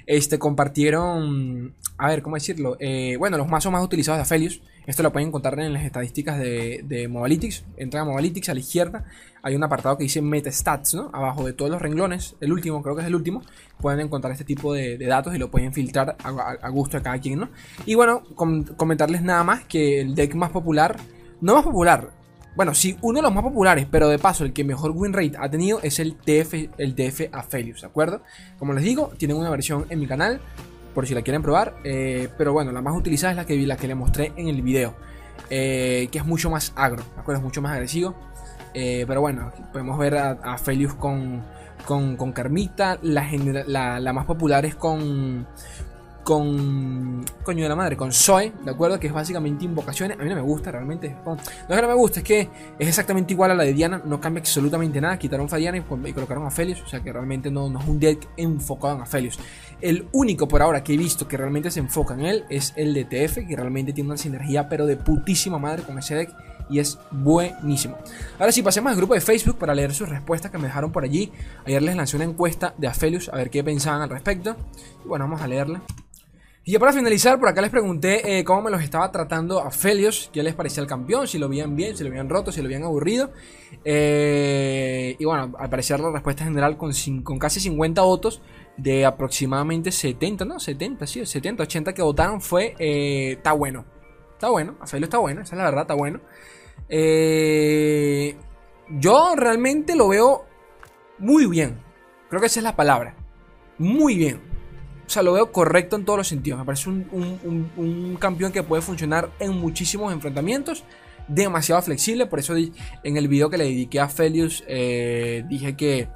Este, 0.06 0.38
compartieron, 0.38 1.74
a 1.98 2.08
ver, 2.08 2.22
¿cómo 2.22 2.36
decirlo? 2.36 2.78
Eh, 2.80 3.16
bueno, 3.18 3.36
los 3.36 3.46
mazos 3.46 3.70
más 3.70 3.84
utilizados 3.84 4.16
de 4.18 4.22
Aphelios. 4.22 4.62
Esto 4.86 5.02
lo 5.02 5.12
pueden 5.12 5.28
encontrar 5.28 5.60
en 5.60 5.74
las 5.74 5.84
estadísticas 5.84 6.38
de, 6.38 6.80
de 6.84 7.08
Mobalytics. 7.08 7.62
Entran 7.76 8.04
a 8.04 8.10
Mobalytics 8.10 8.48
a 8.48 8.54
la 8.54 8.60
izquierda. 8.60 9.04
Hay 9.42 9.54
un 9.54 9.62
apartado 9.62 9.98
que 9.98 10.04
dice 10.04 10.22
Metastats, 10.22 10.94
¿no? 10.94 11.10
Abajo 11.12 11.44
de 11.44 11.52
todos 11.52 11.70
los 11.70 11.82
renglones. 11.82 12.36
El 12.40 12.54
último, 12.54 12.82
creo 12.82 12.96
que 12.96 13.02
es 13.02 13.06
el 13.06 13.14
último. 13.14 13.42
Pueden 13.82 14.00
encontrar 14.00 14.32
este 14.32 14.44
tipo 14.44 14.72
de, 14.72 14.96
datos 14.96 15.34
y 15.34 15.38
lo 15.38 15.50
pueden 15.50 15.74
filtrar 15.74 16.16
a, 16.24 16.68
gusto 16.70 16.96
de 16.96 17.02
cada 17.02 17.18
quien, 17.18 17.40
¿no? 17.40 17.50
Y 17.84 17.96
bueno, 17.96 18.22
comentarles 18.34 19.20
nada 19.20 19.44
más 19.44 19.62
que 19.64 20.00
el 20.00 20.14
deck 20.14 20.34
más 20.34 20.50
popular, 20.50 20.96
no 21.42 21.54
más 21.54 21.64
popular, 21.64 22.21
bueno, 22.54 22.74
sí, 22.74 22.96
uno 23.00 23.18
de 23.18 23.22
los 23.22 23.34
más 23.34 23.42
populares, 23.42 23.86
pero 23.90 24.08
de 24.08 24.18
paso 24.18 24.44
el 24.44 24.52
que 24.52 24.64
mejor 24.64 24.90
win 24.92 25.12
rate 25.12 25.32
ha 25.38 25.50
tenido 25.50 25.80
es 25.82 25.98
el 25.98 26.16
TF, 26.16 26.54
el 26.78 26.94
TF 26.94 27.18
¿de 27.18 27.86
acuerdo? 27.86 28.22
Como 28.58 28.74
les 28.74 28.84
digo, 28.84 29.12
tienen 29.16 29.36
una 29.36 29.50
versión 29.50 29.86
en 29.88 30.00
mi 30.00 30.06
canal, 30.06 30.40
por 30.94 31.06
si 31.06 31.14
la 31.14 31.22
quieren 31.22 31.42
probar, 31.42 31.74
eh, 31.84 32.28
pero 32.36 32.52
bueno, 32.52 32.70
la 32.72 32.82
más 32.82 32.94
utilizada 32.94 33.32
es 33.32 33.36
la 33.36 33.46
que, 33.46 33.56
la 33.66 33.76
que 33.76 33.88
les 33.88 33.96
mostré 33.96 34.32
en 34.36 34.48
el 34.48 34.60
video, 34.60 34.94
eh, 35.48 36.08
que 36.12 36.18
es 36.18 36.26
mucho 36.26 36.50
más 36.50 36.72
agro, 36.76 37.02
¿de 37.14 37.20
acuerdo? 37.20 37.40
Es 37.40 37.44
mucho 37.44 37.62
más 37.62 37.72
agresivo, 37.72 38.14
eh, 38.74 39.04
pero 39.06 39.22
bueno, 39.22 39.50
podemos 39.72 39.98
ver 39.98 40.16
a, 40.16 40.32
Aphelios 40.42 40.94
con, 40.94 41.42
con, 41.86 42.16
con 42.16 42.32
Carmita, 42.32 42.98
la, 43.00 43.98
la 43.98 44.12
más 44.12 44.26
popular 44.26 44.66
es 44.66 44.74
con, 44.74 45.46
con. 46.24 47.24
Coño 47.42 47.62
de 47.62 47.68
la 47.68 47.76
madre, 47.76 47.96
con 47.96 48.12
Zoe, 48.12 48.52
¿de 48.64 48.70
acuerdo? 48.70 48.98
Que 48.98 49.08
es 49.08 49.12
básicamente 49.12 49.64
invocaciones. 49.64 50.18
A 50.18 50.22
mí 50.22 50.28
no 50.28 50.36
me 50.36 50.42
gusta 50.42 50.70
realmente. 50.70 51.16
No 51.24 51.34
es 51.34 51.76
que 51.76 51.82
no 51.82 51.88
me 51.88 51.94
gusta, 51.94 52.20
es 52.20 52.24
que 52.24 52.40
es 52.78 52.88
exactamente 52.88 53.32
igual 53.32 53.50
a 53.50 53.54
la 53.54 53.64
de 53.64 53.72
Diana. 53.72 54.02
No 54.04 54.20
cambia 54.20 54.40
absolutamente 54.40 55.00
nada. 55.00 55.18
Quitaron 55.18 55.48
a 55.50 55.56
Diana 55.56 55.78
y, 55.78 56.12
colocaron 56.12 56.46
a 56.46 56.50
Felius. 56.50 56.82
O 56.82 56.86
sea 56.86 57.02
que 57.02 57.12
realmente 57.12 57.50
no, 57.50 57.68
no, 57.68 57.80
es 57.80 57.86
un 57.86 57.98
deck 57.98 58.28
enfocado 58.36 58.98
en 58.98 59.06
Felius. 59.06 59.38
El 59.80 60.08
único 60.12 60.46
por 60.46 60.62
ahora 60.62 60.84
que 60.84 60.94
he 60.94 60.96
visto 60.96 61.26
que 61.26 61.36
realmente 61.36 61.70
se 61.70 61.80
enfoca 61.80 62.14
en 62.14 62.20
él 62.20 62.44
es 62.48 62.72
el 62.76 62.94
de 62.94 63.04
TF, 63.04 63.46
que 63.48 63.56
realmente 63.56 63.92
tiene 63.92 64.10
una 64.10 64.16
sinergia, 64.16 64.68
pero 64.68 64.86
de 64.86 64.96
putísima 64.96 65.58
madre 65.58 65.82
con 65.82 65.98
ese 65.98 66.14
deck 66.14 66.30
y 66.72 66.78
es 66.78 66.98
buenísimo. 67.10 67.98
Ahora 68.38 68.50
sí, 68.50 68.62
pasemos 68.62 68.90
al 68.90 68.96
grupo 68.96 69.14
de 69.14 69.20
Facebook 69.20 69.58
para 69.58 69.74
leer 69.74 69.92
sus 69.94 70.08
respuestas 70.08 70.50
que 70.50 70.58
me 70.58 70.64
dejaron 70.68 70.90
por 70.90 71.04
allí. 71.04 71.30
Ayer 71.66 71.82
les 71.82 71.94
lancé 71.94 72.16
una 72.16 72.24
encuesta 72.24 72.74
de 72.78 72.86
Aphelios 72.86 73.28
a 73.28 73.36
ver 73.36 73.50
qué 73.50 73.62
pensaban 73.62 74.00
al 74.00 74.08
respecto. 74.08 74.56
Y 75.04 75.08
bueno, 75.08 75.26
vamos 75.26 75.42
a 75.42 75.46
leerla. 75.46 75.82
Y 76.64 76.72
ya 76.72 76.78
para 76.78 76.92
finalizar, 76.92 77.40
por 77.40 77.48
acá 77.48 77.60
les 77.60 77.70
pregunté 77.70 78.38
eh, 78.38 78.44
cómo 78.44 78.62
me 78.62 78.70
los 78.70 78.82
estaba 78.82 79.10
tratando 79.10 79.58
a 79.58 79.72
Felios, 79.72 80.30
qué 80.32 80.44
les 80.44 80.54
parecía 80.54 80.80
el 80.80 80.88
campeón, 80.88 81.26
si 81.26 81.36
lo 81.38 81.48
veían 81.48 81.74
bien, 81.74 81.96
si 81.96 82.04
lo 82.04 82.10
habían 82.10 82.28
roto, 82.28 82.52
si 82.52 82.60
lo 82.60 82.66
habían 82.66 82.84
aburrido. 82.84 83.32
Eh, 83.84 85.16
y 85.18 85.24
bueno, 85.24 85.52
al 85.58 85.68
parecer 85.68 85.98
la 85.98 86.12
respuesta 86.12 86.44
general 86.44 86.76
con, 86.76 86.92
con 87.24 87.38
casi 87.40 87.58
50 87.58 88.02
votos 88.02 88.42
de 88.76 89.04
aproximadamente 89.04 89.90
70, 89.90 90.44
¿no? 90.44 90.60
70, 90.60 91.04
sí, 91.08 91.26
70, 91.26 91.64
80 91.64 91.94
que 91.94 92.02
votaron 92.02 92.40
fue, 92.40 92.76
eh, 92.78 93.32
está 93.38 93.52
bueno. 93.52 93.84
Está 94.34 94.48
bueno, 94.48 94.76
a 94.80 94.86
Felios 94.86 95.08
está 95.08 95.18
bueno, 95.18 95.42
esa 95.42 95.56
es 95.56 95.58
la 95.58 95.64
verdad, 95.64 95.82
está 95.82 95.94
bueno. 95.94 96.20
yo 99.00 99.34
realmente 99.36 99.96
lo 99.96 100.08
veo 100.08 100.44
muy 101.18 101.46
bien. 101.46 101.80
Creo 102.28 102.40
que 102.40 102.46
esa 102.46 102.60
es 102.60 102.64
la 102.64 102.76
palabra. 102.76 103.16
Muy 103.78 104.16
bien. 104.16 104.51
Sea, 105.12 105.22
lo 105.22 105.34
veo 105.34 105.52
correcto 105.52 105.96
en 105.96 106.06
todos 106.06 106.16
los 106.16 106.28
sentidos. 106.28 106.58
Me 106.58 106.64
parece 106.64 106.88
un, 106.88 108.16
campeón 108.18 108.50
que 108.50 108.62
puede 108.62 108.80
funcionar 108.80 109.28
en 109.40 109.52
muchísimos 109.52 110.10
enfrentamientos. 110.10 110.84
Demasiado 111.28 111.82
flexible. 111.82 112.24
Por 112.24 112.38
eso 112.38 112.54
en 112.56 113.16
el 113.18 113.28
video 113.28 113.50
que 113.50 113.58
le 113.58 113.64
dediqué 113.64 114.00
a 114.00 114.08
Felius 114.08 114.64
eh, 114.66 115.44
dije 115.50 115.76
que, 115.76 116.08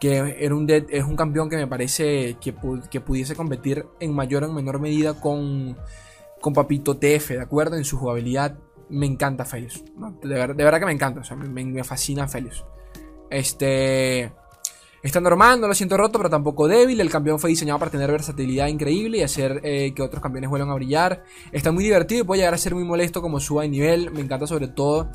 era 0.00 0.52
un 0.52 0.68
es 0.68 1.04
un 1.04 1.14
campeón 1.14 1.48
que 1.48 1.58
me 1.58 1.68
parece 1.68 2.38
que, 2.40 2.52
pudiese 2.52 3.36
competir 3.36 3.86
en 4.00 4.12
mayor 4.12 4.42
o 4.42 4.46
en 4.46 4.54
menor 4.56 4.80
medida 4.80 5.14
con, 5.14 5.76
con 6.40 6.52
Papito 6.52 6.96
TF, 6.96 7.28
¿de 7.28 7.42
acuerdo? 7.42 7.76
En 7.76 7.84
su 7.84 7.98
jugabilidad 7.98 8.58
me 8.88 9.06
encanta 9.06 9.44
Felius. 9.44 9.84
De, 10.24 10.34
verdad 10.34 10.80
que 10.80 10.86
me 10.86 10.92
encanta. 10.92 11.20
O 11.20 11.24
sea, 11.24 11.36
me, 11.36 11.64
me 11.64 11.84
fascina 11.84 12.26
Felius. 12.26 12.64
Este. 13.30 14.32
Está 15.02 15.20
normal, 15.20 15.60
no 15.60 15.66
lo 15.66 15.74
siento 15.74 15.96
roto, 15.96 16.18
pero 16.18 16.28
tampoco 16.28 16.68
débil. 16.68 17.00
El 17.00 17.10
campeón 17.10 17.38
fue 17.38 17.50
diseñado 17.50 17.78
para 17.78 17.90
tener 17.90 18.10
versatilidad 18.10 18.66
increíble 18.66 19.18
y 19.18 19.22
hacer 19.22 19.60
eh, 19.64 19.92
que 19.94 20.02
otros 20.02 20.22
campeones 20.22 20.50
vuelvan 20.50 20.70
a 20.70 20.74
brillar. 20.74 21.24
Está 21.52 21.72
muy 21.72 21.84
divertido 21.84 22.22
y 22.22 22.24
puede 22.24 22.40
llegar 22.40 22.54
a 22.54 22.58
ser 22.58 22.74
muy 22.74 22.84
molesto 22.84 23.22
como 23.22 23.40
suba 23.40 23.62
de 23.62 23.68
nivel. 23.68 24.10
Me 24.10 24.20
encanta 24.20 24.46
sobre 24.46 24.68
todo 24.68 25.10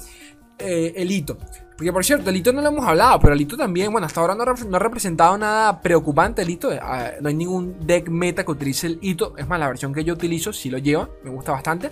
eh, 0.58 0.94
el 0.96 1.12
hito. 1.12 1.38
Porque 1.78 1.92
por 1.92 2.06
cierto, 2.06 2.30
el 2.30 2.38
hito 2.38 2.54
no 2.54 2.62
lo 2.62 2.70
hemos 2.70 2.86
hablado, 2.86 3.20
pero 3.20 3.34
el 3.34 3.42
hito 3.42 3.58
también, 3.58 3.92
bueno, 3.92 4.08
hasta 4.08 4.22
ahora 4.22 4.34
no, 4.34 4.44
ha 4.44 4.80
representado 4.80 5.38
nada 5.38 5.82
preocupante 5.82 6.42
el 6.42 6.50
hito. 6.50 6.72
Ah, 6.82 7.12
no 7.22 7.28
hay 7.28 7.36
ningún 7.36 7.86
deck 7.86 8.08
meta 8.08 8.44
que 8.46 8.52
utilice 8.52 8.88
el 8.88 9.00
hito. 9.02 9.38
Es 9.38 9.48
más, 9.48 9.60
la 9.60 9.68
versión 9.68 9.94
que 9.94 10.04
yo 10.04 10.14
utilizo 10.14 10.54
sí 10.54 10.70
lo 10.70 10.78
lleva, 10.78 11.10
me 11.24 11.30
gusta 11.30 11.52
bastante. 11.52 11.92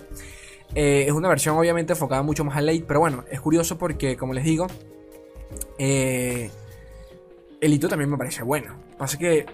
Eh, 0.74 1.04
es 1.06 1.12
una 1.12 1.28
versión 1.28 1.56
obviamente 1.56 1.92
enfocada 1.92 2.22
mucho 2.22 2.44
más 2.44 2.56
al 2.56 2.66
late, 2.66 2.84
pero 2.88 3.00
bueno, 3.00 3.24
es 3.30 3.40
curioso 3.40 3.78
porque, 3.78 4.16
como 4.16 4.32
les 4.32 4.44
digo, 4.44 4.66
eh, 5.78 6.50
el 7.64 7.72
hito 7.72 7.88
también 7.88 8.10
me 8.10 8.18
parece 8.18 8.42
bueno. 8.42 8.74
Pasa 8.98 9.16
que, 9.16 9.46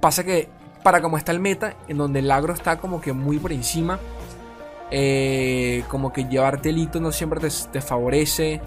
pasa 0.00 0.24
que 0.24 0.48
para 0.82 1.00
como 1.00 1.16
está 1.16 1.30
el 1.30 1.38
meta, 1.40 1.76
en 1.86 1.96
donde 1.98 2.18
el 2.18 2.30
agro 2.30 2.52
está 2.52 2.78
como 2.78 3.00
que 3.00 3.12
muy 3.12 3.38
por 3.38 3.52
encima, 3.52 4.00
eh, 4.90 5.84
como 5.88 6.12
que 6.12 6.24
llevarte 6.24 6.70
el 6.70 6.78
hito 6.78 7.00
no 7.00 7.12
siempre 7.12 7.40
te, 7.40 7.80
favorece. 7.80 8.60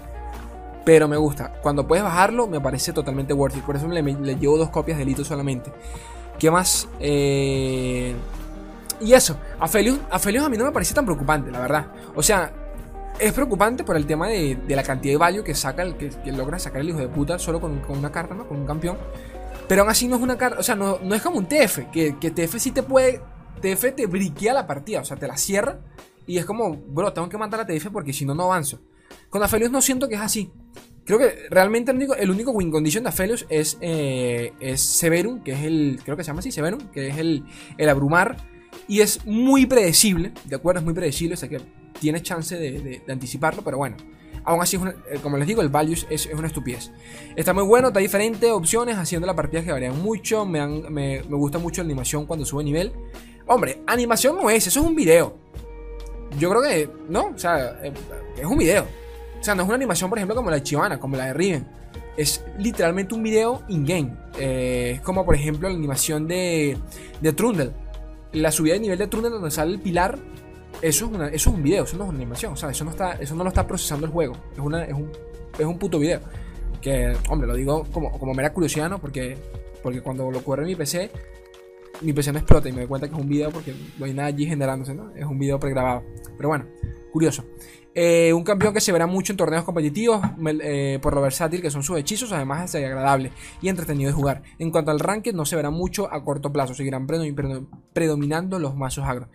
Pero 0.86 1.06
me 1.06 1.18
gusta. 1.18 1.52
Cuando 1.60 1.86
puedes 1.86 2.02
bajarlo, 2.02 2.46
me 2.46 2.60
parece 2.60 2.94
totalmente 2.94 3.34
worth 3.34 3.56
it. 3.56 3.62
Por 3.62 3.76
eso 3.76 3.86
le, 3.88 4.02
llevo 4.36 4.56
dos 4.56 4.70
copias 4.70 4.96
del 4.96 5.10
hito 5.10 5.22
solamente. 5.22 5.70
¿Qué 6.38 6.50
más? 6.50 6.88
Eh, 6.98 8.14
y 9.00 9.12
eso. 9.12 9.36
A 9.60 9.68
Felius, 9.68 9.98
a 10.10 10.18
Felius 10.18 10.44
a 10.44 10.48
mí 10.48 10.56
no 10.56 10.64
me 10.64 10.72
parece 10.72 10.94
tan 10.94 11.04
preocupante, 11.04 11.50
la 11.50 11.60
verdad. 11.60 11.88
O 12.14 12.22
sea, 12.22 12.50
es 13.18 13.32
preocupante 13.32 13.84
por 13.84 13.96
el 13.96 14.06
tema 14.06 14.28
de, 14.28 14.58
la 14.68 14.82
cantidad 14.82 15.14
de 15.14 15.18
value 15.18 15.44
que 15.44 15.54
saca 15.54 15.82
el 15.82 15.96
que, 15.96 16.10
logra 16.32 16.58
sacar 16.58 16.80
el 16.80 16.90
hijo 16.90 16.98
de 16.98 17.08
puta 17.08 17.38
solo 17.38 17.60
con, 17.60 17.80
una 17.88 18.12
carta, 18.12 18.34
¿no? 18.34 18.46
Con 18.46 18.58
un 18.58 18.66
campeón. 18.66 18.98
Pero 19.68 19.82
aún 19.82 19.90
así 19.90 20.08
no 20.08 20.16
es 20.16 20.22
una 20.22 20.38
carta, 20.38 20.60
o 20.60 20.62
sea, 20.62 20.74
no, 20.74 20.98
es 21.14 21.22
como 21.22 21.38
un 21.38 21.46
TF, 21.46 21.90
que, 21.92 22.16
que, 22.18 22.30
TF 22.30 22.56
sí 22.58 22.70
te 22.70 22.82
puede, 22.82 23.20
TF 23.60 23.94
te 23.94 24.06
briquea 24.06 24.54
la 24.54 24.66
partida, 24.66 25.00
o 25.00 25.04
sea, 25.04 25.16
te 25.16 25.26
la 25.26 25.36
cierra 25.36 25.80
y 26.26 26.38
es 26.38 26.44
como, 26.44 26.74
bro, 26.74 27.12
tengo 27.12 27.28
que 27.28 27.38
matar 27.38 27.60
a 27.60 27.66
TF 27.66 27.88
porque 27.92 28.12
si 28.12 28.24
no, 28.24 28.34
no 28.34 28.44
avanzo. 28.44 28.80
Con 29.30 29.42
Aphelios 29.42 29.70
no 29.70 29.82
siento 29.82 30.08
que 30.08 30.14
es 30.14 30.20
así. 30.20 30.50
Creo 31.04 31.18
que 31.18 31.48
realmente 31.50 31.90
el 31.90 31.96
único, 31.96 32.14
el 32.14 32.30
único 32.30 32.50
win 32.50 32.70
condition 32.70 33.02
de 33.02 33.08
Aphelios 33.08 33.46
es, 33.48 33.78
eh, 33.80 34.52
es 34.60 34.80
Severum, 34.80 35.42
que 35.42 35.52
es 35.52 35.64
el, 35.64 36.00
creo 36.04 36.16
que 36.16 36.22
se 36.22 36.28
llama 36.28 36.40
así, 36.40 36.52
Severum, 36.52 36.90
que 36.90 37.08
es 37.08 37.16
el, 37.16 37.44
el 37.78 37.88
abrumar. 37.88 38.36
Y 38.86 39.00
es 39.00 39.24
muy 39.26 39.66
predecible, 39.66 40.32
¿de 40.44 40.56
acuerdo? 40.56 40.80
Es 40.80 40.84
muy 40.84 40.94
predecible, 40.94 41.34
o 41.34 41.36
sea 41.36 41.48
que 41.48 41.60
tienes 42.00 42.22
chance 42.22 42.56
de, 42.56 43.02
anticiparlo, 43.08 43.62
pero 43.62 43.78
bueno. 43.78 43.96
Aún 44.44 44.62
así, 44.62 44.76
eh, 44.76 45.18
como 45.22 45.36
les 45.36 45.46
digo, 45.46 45.60
el 45.60 45.68
value 45.68 45.96
es, 46.08 46.26
una 46.26 46.46
estupidez. 46.46 46.90
Está 47.36 47.52
muy 47.52 47.64
bueno, 47.64 47.88
está 47.88 48.00
diferente, 48.00 48.50
opciones, 48.50 48.96
haciendo 48.96 49.26
las 49.26 49.36
partidas 49.36 49.64
que 49.64 49.72
varían 49.72 50.00
mucho. 50.00 50.46
Me, 50.46 50.66
me, 50.88 51.20
gusta 51.22 51.58
mucho 51.58 51.82
la 51.82 51.86
animación 51.86 52.24
cuando 52.24 52.46
sube 52.46 52.64
nivel. 52.64 52.92
Hombre, 53.46 53.82
animación 53.86 54.36
no 54.36 54.48
es, 54.48 54.66
eso 54.66 54.80
es 54.80 54.86
un 54.86 54.94
video. 54.94 55.36
Yo 56.38 56.50
creo 56.50 56.62
que, 56.62 56.90
¿no? 57.08 57.26
O 57.26 57.38
sea, 57.38 57.78
eh, 57.82 57.92
es 58.36 58.44
un 58.44 58.58
video. 58.58 58.86
O 59.40 59.44
sea, 59.44 59.54
no 59.54 59.62
es 59.62 59.68
una 59.68 59.76
animación, 59.76 60.10
por 60.10 60.18
ejemplo, 60.18 60.34
como 60.34 60.50
la 60.50 60.56
de 60.56 60.62
Chivana, 60.62 60.98
como 60.98 61.16
la 61.16 61.26
de 61.26 61.34
Riven. 61.34 61.66
Es 62.16 62.44
literalmente 62.58 63.14
un 63.14 63.22
video 63.22 63.62
in-game. 63.68 64.12
Eh, 64.38 64.92
es 64.96 65.00
como, 65.02 65.24
por 65.24 65.34
ejemplo, 65.34 65.68
la 65.68 65.74
animación 65.74 66.26
de, 66.26 66.76
de 67.20 67.32
Trundle. 67.32 67.72
La 68.32 68.50
subida 68.50 68.74
de 68.74 68.80
nivel 68.80 68.98
de 68.98 69.06
Trundle 69.06 69.30
donde 69.30 69.50
sale 69.50 69.72
el 69.72 69.80
pilar 69.80 70.18
eso 70.82 71.10
es, 71.26 71.32
es 71.32 71.46
un 71.46 71.62
video, 71.62 71.84
eso 71.84 71.96
no 71.96 72.04
es 72.04 72.10
una 72.10 72.18
animación. 72.18 72.52
O 72.52 72.56
sea, 72.56 72.70
eso 72.70 72.84
no, 72.84 72.90
está, 72.90 73.12
eso 73.12 73.34
no 73.34 73.44
lo 73.44 73.48
está 73.48 73.66
procesando 73.66 74.06
el 74.06 74.12
juego. 74.12 74.34
Es, 74.52 74.58
una, 74.58 74.84
es, 74.84 74.94
un, 74.94 75.10
es 75.58 75.64
un 75.64 75.78
puto 75.78 75.98
video. 75.98 76.20
Que, 76.80 77.16
hombre, 77.28 77.48
lo 77.48 77.54
digo 77.54 77.84
como, 77.92 78.10
como 78.18 78.34
mera 78.34 78.52
curiosidad, 78.52 78.88
¿no? 78.88 78.98
Porque, 78.98 79.36
porque 79.82 80.00
cuando 80.00 80.30
lo 80.30 80.42
corre 80.42 80.62
en 80.62 80.68
mi 80.68 80.76
PC, 80.76 81.10
mi 82.00 82.12
PC 82.12 82.32
no 82.32 82.38
explota 82.38 82.68
y 82.68 82.72
me 82.72 82.78
doy 82.78 82.88
cuenta 82.88 83.08
que 83.08 83.14
es 83.14 83.20
un 83.20 83.28
video 83.28 83.50
porque 83.50 83.74
no 83.98 84.04
hay 84.04 84.14
nada 84.14 84.28
allí 84.28 84.46
generándose, 84.46 84.94
¿no? 84.94 85.12
Es 85.16 85.24
un 85.24 85.38
video 85.38 85.58
pregrabado. 85.58 86.04
Pero 86.36 86.48
bueno, 86.48 86.66
curioso. 87.12 87.44
Eh, 87.94 88.32
un 88.32 88.44
campeón 88.44 88.72
que 88.72 88.80
se 88.80 88.92
verá 88.92 89.08
mucho 89.08 89.32
en 89.32 89.36
torneos 89.36 89.64
competitivos 89.64 90.24
eh, 90.62 91.00
por 91.02 91.14
lo 91.14 91.20
versátil 91.20 91.60
que 91.60 91.70
son 91.70 91.82
sus 91.82 91.98
hechizos, 91.98 92.30
además 92.30 92.72
es 92.72 92.84
agradable 92.84 93.32
y 93.60 93.68
entretenido 93.68 94.08
de 94.08 94.14
jugar. 94.14 94.42
En 94.60 94.70
cuanto 94.70 94.92
al 94.92 95.00
ranking, 95.00 95.32
no 95.32 95.44
se 95.44 95.56
verá 95.56 95.70
mucho 95.70 96.12
a 96.12 96.22
corto 96.22 96.52
plazo, 96.52 96.74
seguirán 96.74 97.08
predominando 97.92 98.60
los 98.60 98.76
mazos 98.76 99.04
agros. 99.04 99.28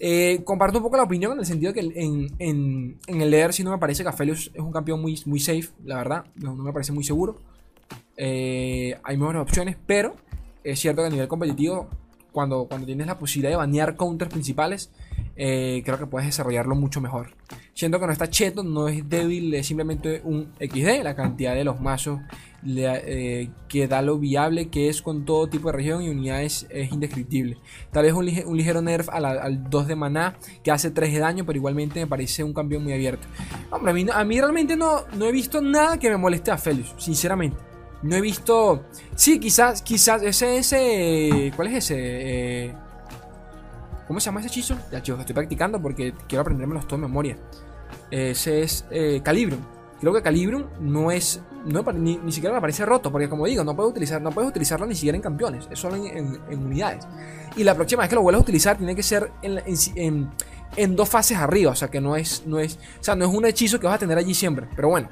Eh, 0.00 0.42
comparto 0.44 0.78
un 0.78 0.84
poco 0.84 0.96
la 0.96 1.02
opinión 1.02 1.32
en 1.32 1.40
el 1.40 1.46
sentido 1.46 1.72
que 1.72 1.80
en, 1.80 2.98
el 3.08 3.30
leer 3.30 3.52
sí 3.52 3.64
no 3.64 3.72
me 3.72 3.78
parece 3.78 4.02
que 4.02 4.08
Aphelios 4.08 4.50
es 4.54 4.60
un 4.60 4.70
campeón 4.70 5.00
muy, 5.00 5.20
muy 5.26 5.40
safe, 5.40 5.68
la 5.84 5.96
verdad. 5.96 6.24
No, 6.36 6.54
me 6.54 6.72
parece 6.72 6.92
muy 6.92 7.04
seguro. 7.04 7.36
Eh, 8.16 8.98
hay 9.02 9.16
mejores 9.16 9.42
opciones, 9.42 9.76
pero 9.86 10.14
es 10.62 10.78
cierto 10.78 11.02
que 11.02 11.08
a 11.08 11.10
nivel 11.10 11.28
competitivo, 11.28 11.88
cuando, 12.32 12.66
cuando 12.66 12.86
tienes 12.86 13.06
la 13.06 13.18
posibilidad 13.18 13.50
de 13.50 13.56
banear 13.56 13.96
counters 13.96 14.30
principales, 14.30 14.90
eh, 15.36 15.82
creo 15.84 15.98
que 15.98 16.06
puedes 16.06 16.26
desarrollarlo 16.26 16.74
mucho 16.74 17.00
mejor. 17.00 17.34
Siento 17.78 18.00
que 18.00 18.06
no 18.06 18.12
está 18.12 18.28
cheto, 18.28 18.64
no 18.64 18.88
es 18.88 19.08
débil, 19.08 19.54
es 19.54 19.68
simplemente 19.68 20.20
un 20.24 20.52
XD. 20.58 21.04
La 21.04 21.14
cantidad 21.14 21.54
de 21.54 21.62
los 21.62 21.80
mazos 21.80 22.18
eh, 22.66 23.50
que 23.68 23.86
da 23.86 24.02
lo 24.02 24.18
viable 24.18 24.68
que 24.68 24.88
es 24.88 25.00
con 25.00 25.24
todo 25.24 25.46
tipo 25.46 25.68
de 25.68 25.76
región 25.76 26.02
y 26.02 26.08
unidades 26.08 26.66
es 26.70 26.90
indescriptible. 26.90 27.56
Tal 27.92 28.02
vez 28.02 28.14
un, 28.14 28.56
ligero 28.56 28.82
nerf 28.82 29.08
al 29.08 29.70
2 29.70 29.86
de 29.86 29.94
maná 29.94 30.36
que 30.64 30.72
hace 30.72 30.90
3 30.90 31.12
de 31.12 31.18
daño, 31.20 31.46
pero 31.46 31.56
igualmente 31.56 32.00
me 32.00 32.08
parece 32.08 32.42
un 32.42 32.52
cambio 32.52 32.80
muy 32.80 32.92
abierto. 32.94 33.28
Hombre, 33.70 34.10
a 34.12 34.24
mí, 34.24 34.40
realmente 34.40 34.74
no, 34.74 35.04
no 35.14 35.26
he 35.26 35.30
visto 35.30 35.62
nada 35.62 35.98
que 35.98 36.10
me 36.10 36.16
moleste 36.16 36.50
a 36.50 36.58
Felius, 36.58 36.96
sinceramente. 36.98 37.58
No 38.02 38.16
he 38.16 38.20
visto. 38.20 38.86
Sí, 39.14 39.38
quizás, 39.38 39.82
quizás 39.82 40.24
ese, 40.24 40.58
ese. 40.58 41.52
¿Cuál 41.54 41.68
es 41.68 41.74
ese? 41.74 41.94
Eh, 41.96 42.74
¿Cómo 44.08 44.18
se 44.18 44.26
llama 44.26 44.40
ese 44.40 44.48
hechizo? 44.48 44.76
Ya, 44.90 45.00
chicos, 45.00 45.20
estoy 45.20 45.34
practicando 45.34 45.80
porque 45.80 46.12
quiero 46.26 46.42
aprendérmelos 46.42 46.88
todo 46.88 46.96
de 46.96 47.06
memoria. 47.06 47.36
Ese 48.10 48.62
es 48.62 48.86
eh. 48.90 49.22
Creo 50.00 50.12
que 50.12 50.22
Calibrum 50.22 50.64
no 50.80 51.10
es. 51.10 51.42
ni, 51.64 52.32
siquiera 52.32 52.54
me 52.54 52.60
parece 52.60 52.86
roto, 52.86 53.10
porque 53.10 53.28
como 53.28 53.46
digo, 53.46 53.64
no 53.64 53.74
puedes, 53.74 53.90
utilizar, 53.90 54.22
no 54.22 54.30
puedes 54.30 54.50
utilizarlo 54.50 54.86
ni 54.86 54.94
siquiera 54.94 55.16
en 55.16 55.22
campeones, 55.22 55.68
es 55.70 55.78
solo 55.78 55.96
en, 55.96 56.40
unidades. 56.50 57.06
Y 57.56 57.64
la 57.64 57.74
próxima 57.74 58.02
vez 58.02 58.08
que 58.08 58.14
lo 58.14 58.22
vuelvas 58.22 58.40
a 58.40 58.42
utilizar, 58.42 58.76
tiene 58.76 58.94
que 58.94 59.02
ser 59.02 59.32
en, 59.42 60.30
en, 60.76 60.96
dos 60.96 61.08
fases 61.08 61.36
arriba, 61.36 61.72
o 61.72 61.74
sea 61.74 61.88
que 61.88 62.00
no 62.00 62.14
es, 62.14 62.44
no 62.46 62.60
es. 62.60 62.78
O 63.00 63.04
sea, 63.04 63.16
no 63.16 63.24
es 63.24 63.34
un 63.34 63.44
hechizo 63.44 63.80
que 63.80 63.86
vas 63.86 63.96
a 63.96 63.98
tener 63.98 64.16
allí 64.16 64.34
siempre, 64.34 64.68
pero 64.76 64.88
bueno. 64.88 65.08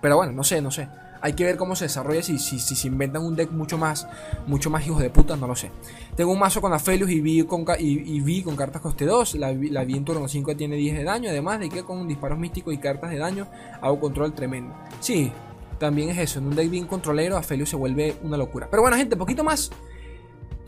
Pero 0.00 0.16
bueno, 0.16 0.32
no 0.32 0.42
sé, 0.42 0.60
no 0.60 0.70
sé. 0.70 0.88
Hay 1.20 1.32
que 1.32 1.44
ver 1.44 1.56
cómo 1.56 1.74
se 1.76 1.86
desarrolla, 1.86 2.22
si, 2.22 2.38
si, 2.38 2.58
si, 2.58 2.74
se 2.74 2.86
inventan 2.86 3.24
un 3.24 3.34
deck 3.34 3.50
mucho 3.50 3.76
más, 3.76 4.06
mucho 4.46 4.70
más 4.70 4.86
hijos 4.86 5.00
de 5.00 5.10
puta, 5.10 5.36
no 5.36 5.46
lo 5.46 5.56
sé. 5.56 5.70
Tengo 6.16 6.32
un 6.32 6.38
mazo 6.38 6.60
con 6.60 6.72
Aphelios 6.72 7.10
y 7.10 7.20
vi 7.20 7.42
con, 7.44 7.64
y, 7.78 8.20
vi 8.20 8.42
con 8.42 8.56
cartas 8.56 8.82
coste 8.82 9.04
2. 9.04 9.36
La, 9.36 9.52
vi 9.52 9.96
en 9.96 10.04
turno 10.04 10.28
5 10.28 10.56
tiene 10.56 10.76
10 10.76 10.98
de 10.98 11.04
daño. 11.04 11.30
Además 11.30 11.60
de 11.60 11.68
que 11.68 11.82
con 11.82 12.06
disparos 12.06 12.38
místicos 12.38 12.74
y 12.74 12.78
cartas 12.78 13.10
de 13.10 13.18
daño 13.18 13.46
hago 13.80 14.00
control 14.00 14.32
tremendo. 14.32 14.74
Sí, 15.00 15.32
también 15.78 16.10
es 16.10 16.18
eso. 16.18 16.38
En 16.38 16.46
un 16.46 16.56
deck 16.56 16.70
bien 16.70 16.86
controlero, 16.86 17.36
Aphelios 17.36 17.68
se 17.68 17.76
vuelve 17.76 18.16
una 18.22 18.36
locura. 18.36 18.68
Pero 18.70 18.82
bueno, 18.82 18.96
gente, 18.96 19.16
poquito 19.16 19.44
más. 19.44 19.70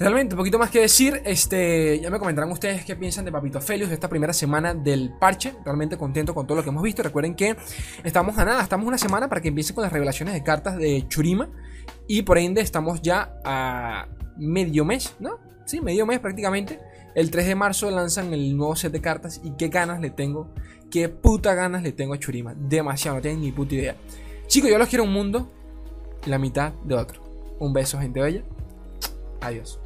Realmente, 0.01 0.35
un 0.35 0.39
poquito 0.39 0.59
más 0.59 0.71
que 0.71 0.81
decir. 0.81 1.21
Este, 1.27 2.01
ya 2.01 2.09
me 2.09 2.19
comentarán 2.19 2.51
ustedes 2.51 2.87
qué 2.87 2.97
piensan 2.97 3.27
de 3.27 3.33
Papito 3.33 3.61
Felius 3.61 3.91
de 3.91 3.97
esta 3.97 4.09
primera 4.09 4.33
semana 4.33 4.73
del 4.73 5.13
parche. 5.21 5.53
Realmente 5.63 5.99
contento 5.99 6.35
con 6.35 6.47
todo 6.47 6.57
lo 6.57 6.63
que 6.65 6.71
hemos 6.71 6.83
visto. 6.83 7.03
Recuerden 7.03 7.35
que 7.35 7.55
estamos 8.03 8.39
a 8.39 8.47
nada, 8.47 8.63
estamos 8.63 8.87
una 8.87 8.97
semana 8.97 9.29
para 9.29 9.43
que 9.43 9.49
empiece 9.49 9.75
con 9.75 9.83
las 9.83 9.93
revelaciones 9.93 10.33
de 10.33 10.43
cartas 10.43 10.79
de 10.79 11.07
Churima. 11.07 11.51
Y 12.07 12.23
por 12.23 12.39
ende, 12.39 12.63
estamos 12.63 13.03
ya 13.03 13.35
a 13.45 14.09
medio 14.39 14.87
mes, 14.87 15.17
¿no? 15.21 15.39
Sí, 15.67 15.83
medio 15.83 16.07
mes 16.07 16.19
prácticamente. 16.19 16.81
El 17.15 17.31
3 17.31 17.49
de 17.49 17.55
marzo 17.55 17.91
lanzan 17.91 18.33
el 18.33 18.57
nuevo 18.57 18.77
set 18.77 18.93
de 18.93 19.03
cartas. 19.03 19.43
Y 19.45 19.51
qué 19.51 19.69
ganas 19.69 20.01
le 20.01 20.09
tengo, 20.09 20.49
qué 20.91 21.11
puta 21.11 21.53
ganas 21.53 21.83
le 21.83 21.93
tengo 21.93 22.15
a 22.15 22.19
Churima. 22.19 22.55
Demasiado, 22.55 23.19
no 23.19 23.21
tienen 23.21 23.43
ni 23.43 23.53
puta 23.53 23.75
idea. 23.75 23.97
Chicos, 24.47 24.71
yo 24.71 24.79
los 24.79 24.89
quiero 24.89 25.05
un 25.05 25.13
mundo, 25.13 25.51
la 26.25 26.39
mitad 26.39 26.73
de 26.85 26.95
otro. 26.95 27.23
Un 27.59 27.75
beso, 27.75 28.01
gente 28.01 28.23
bella. 28.23 28.45
Adiós. 29.43 29.80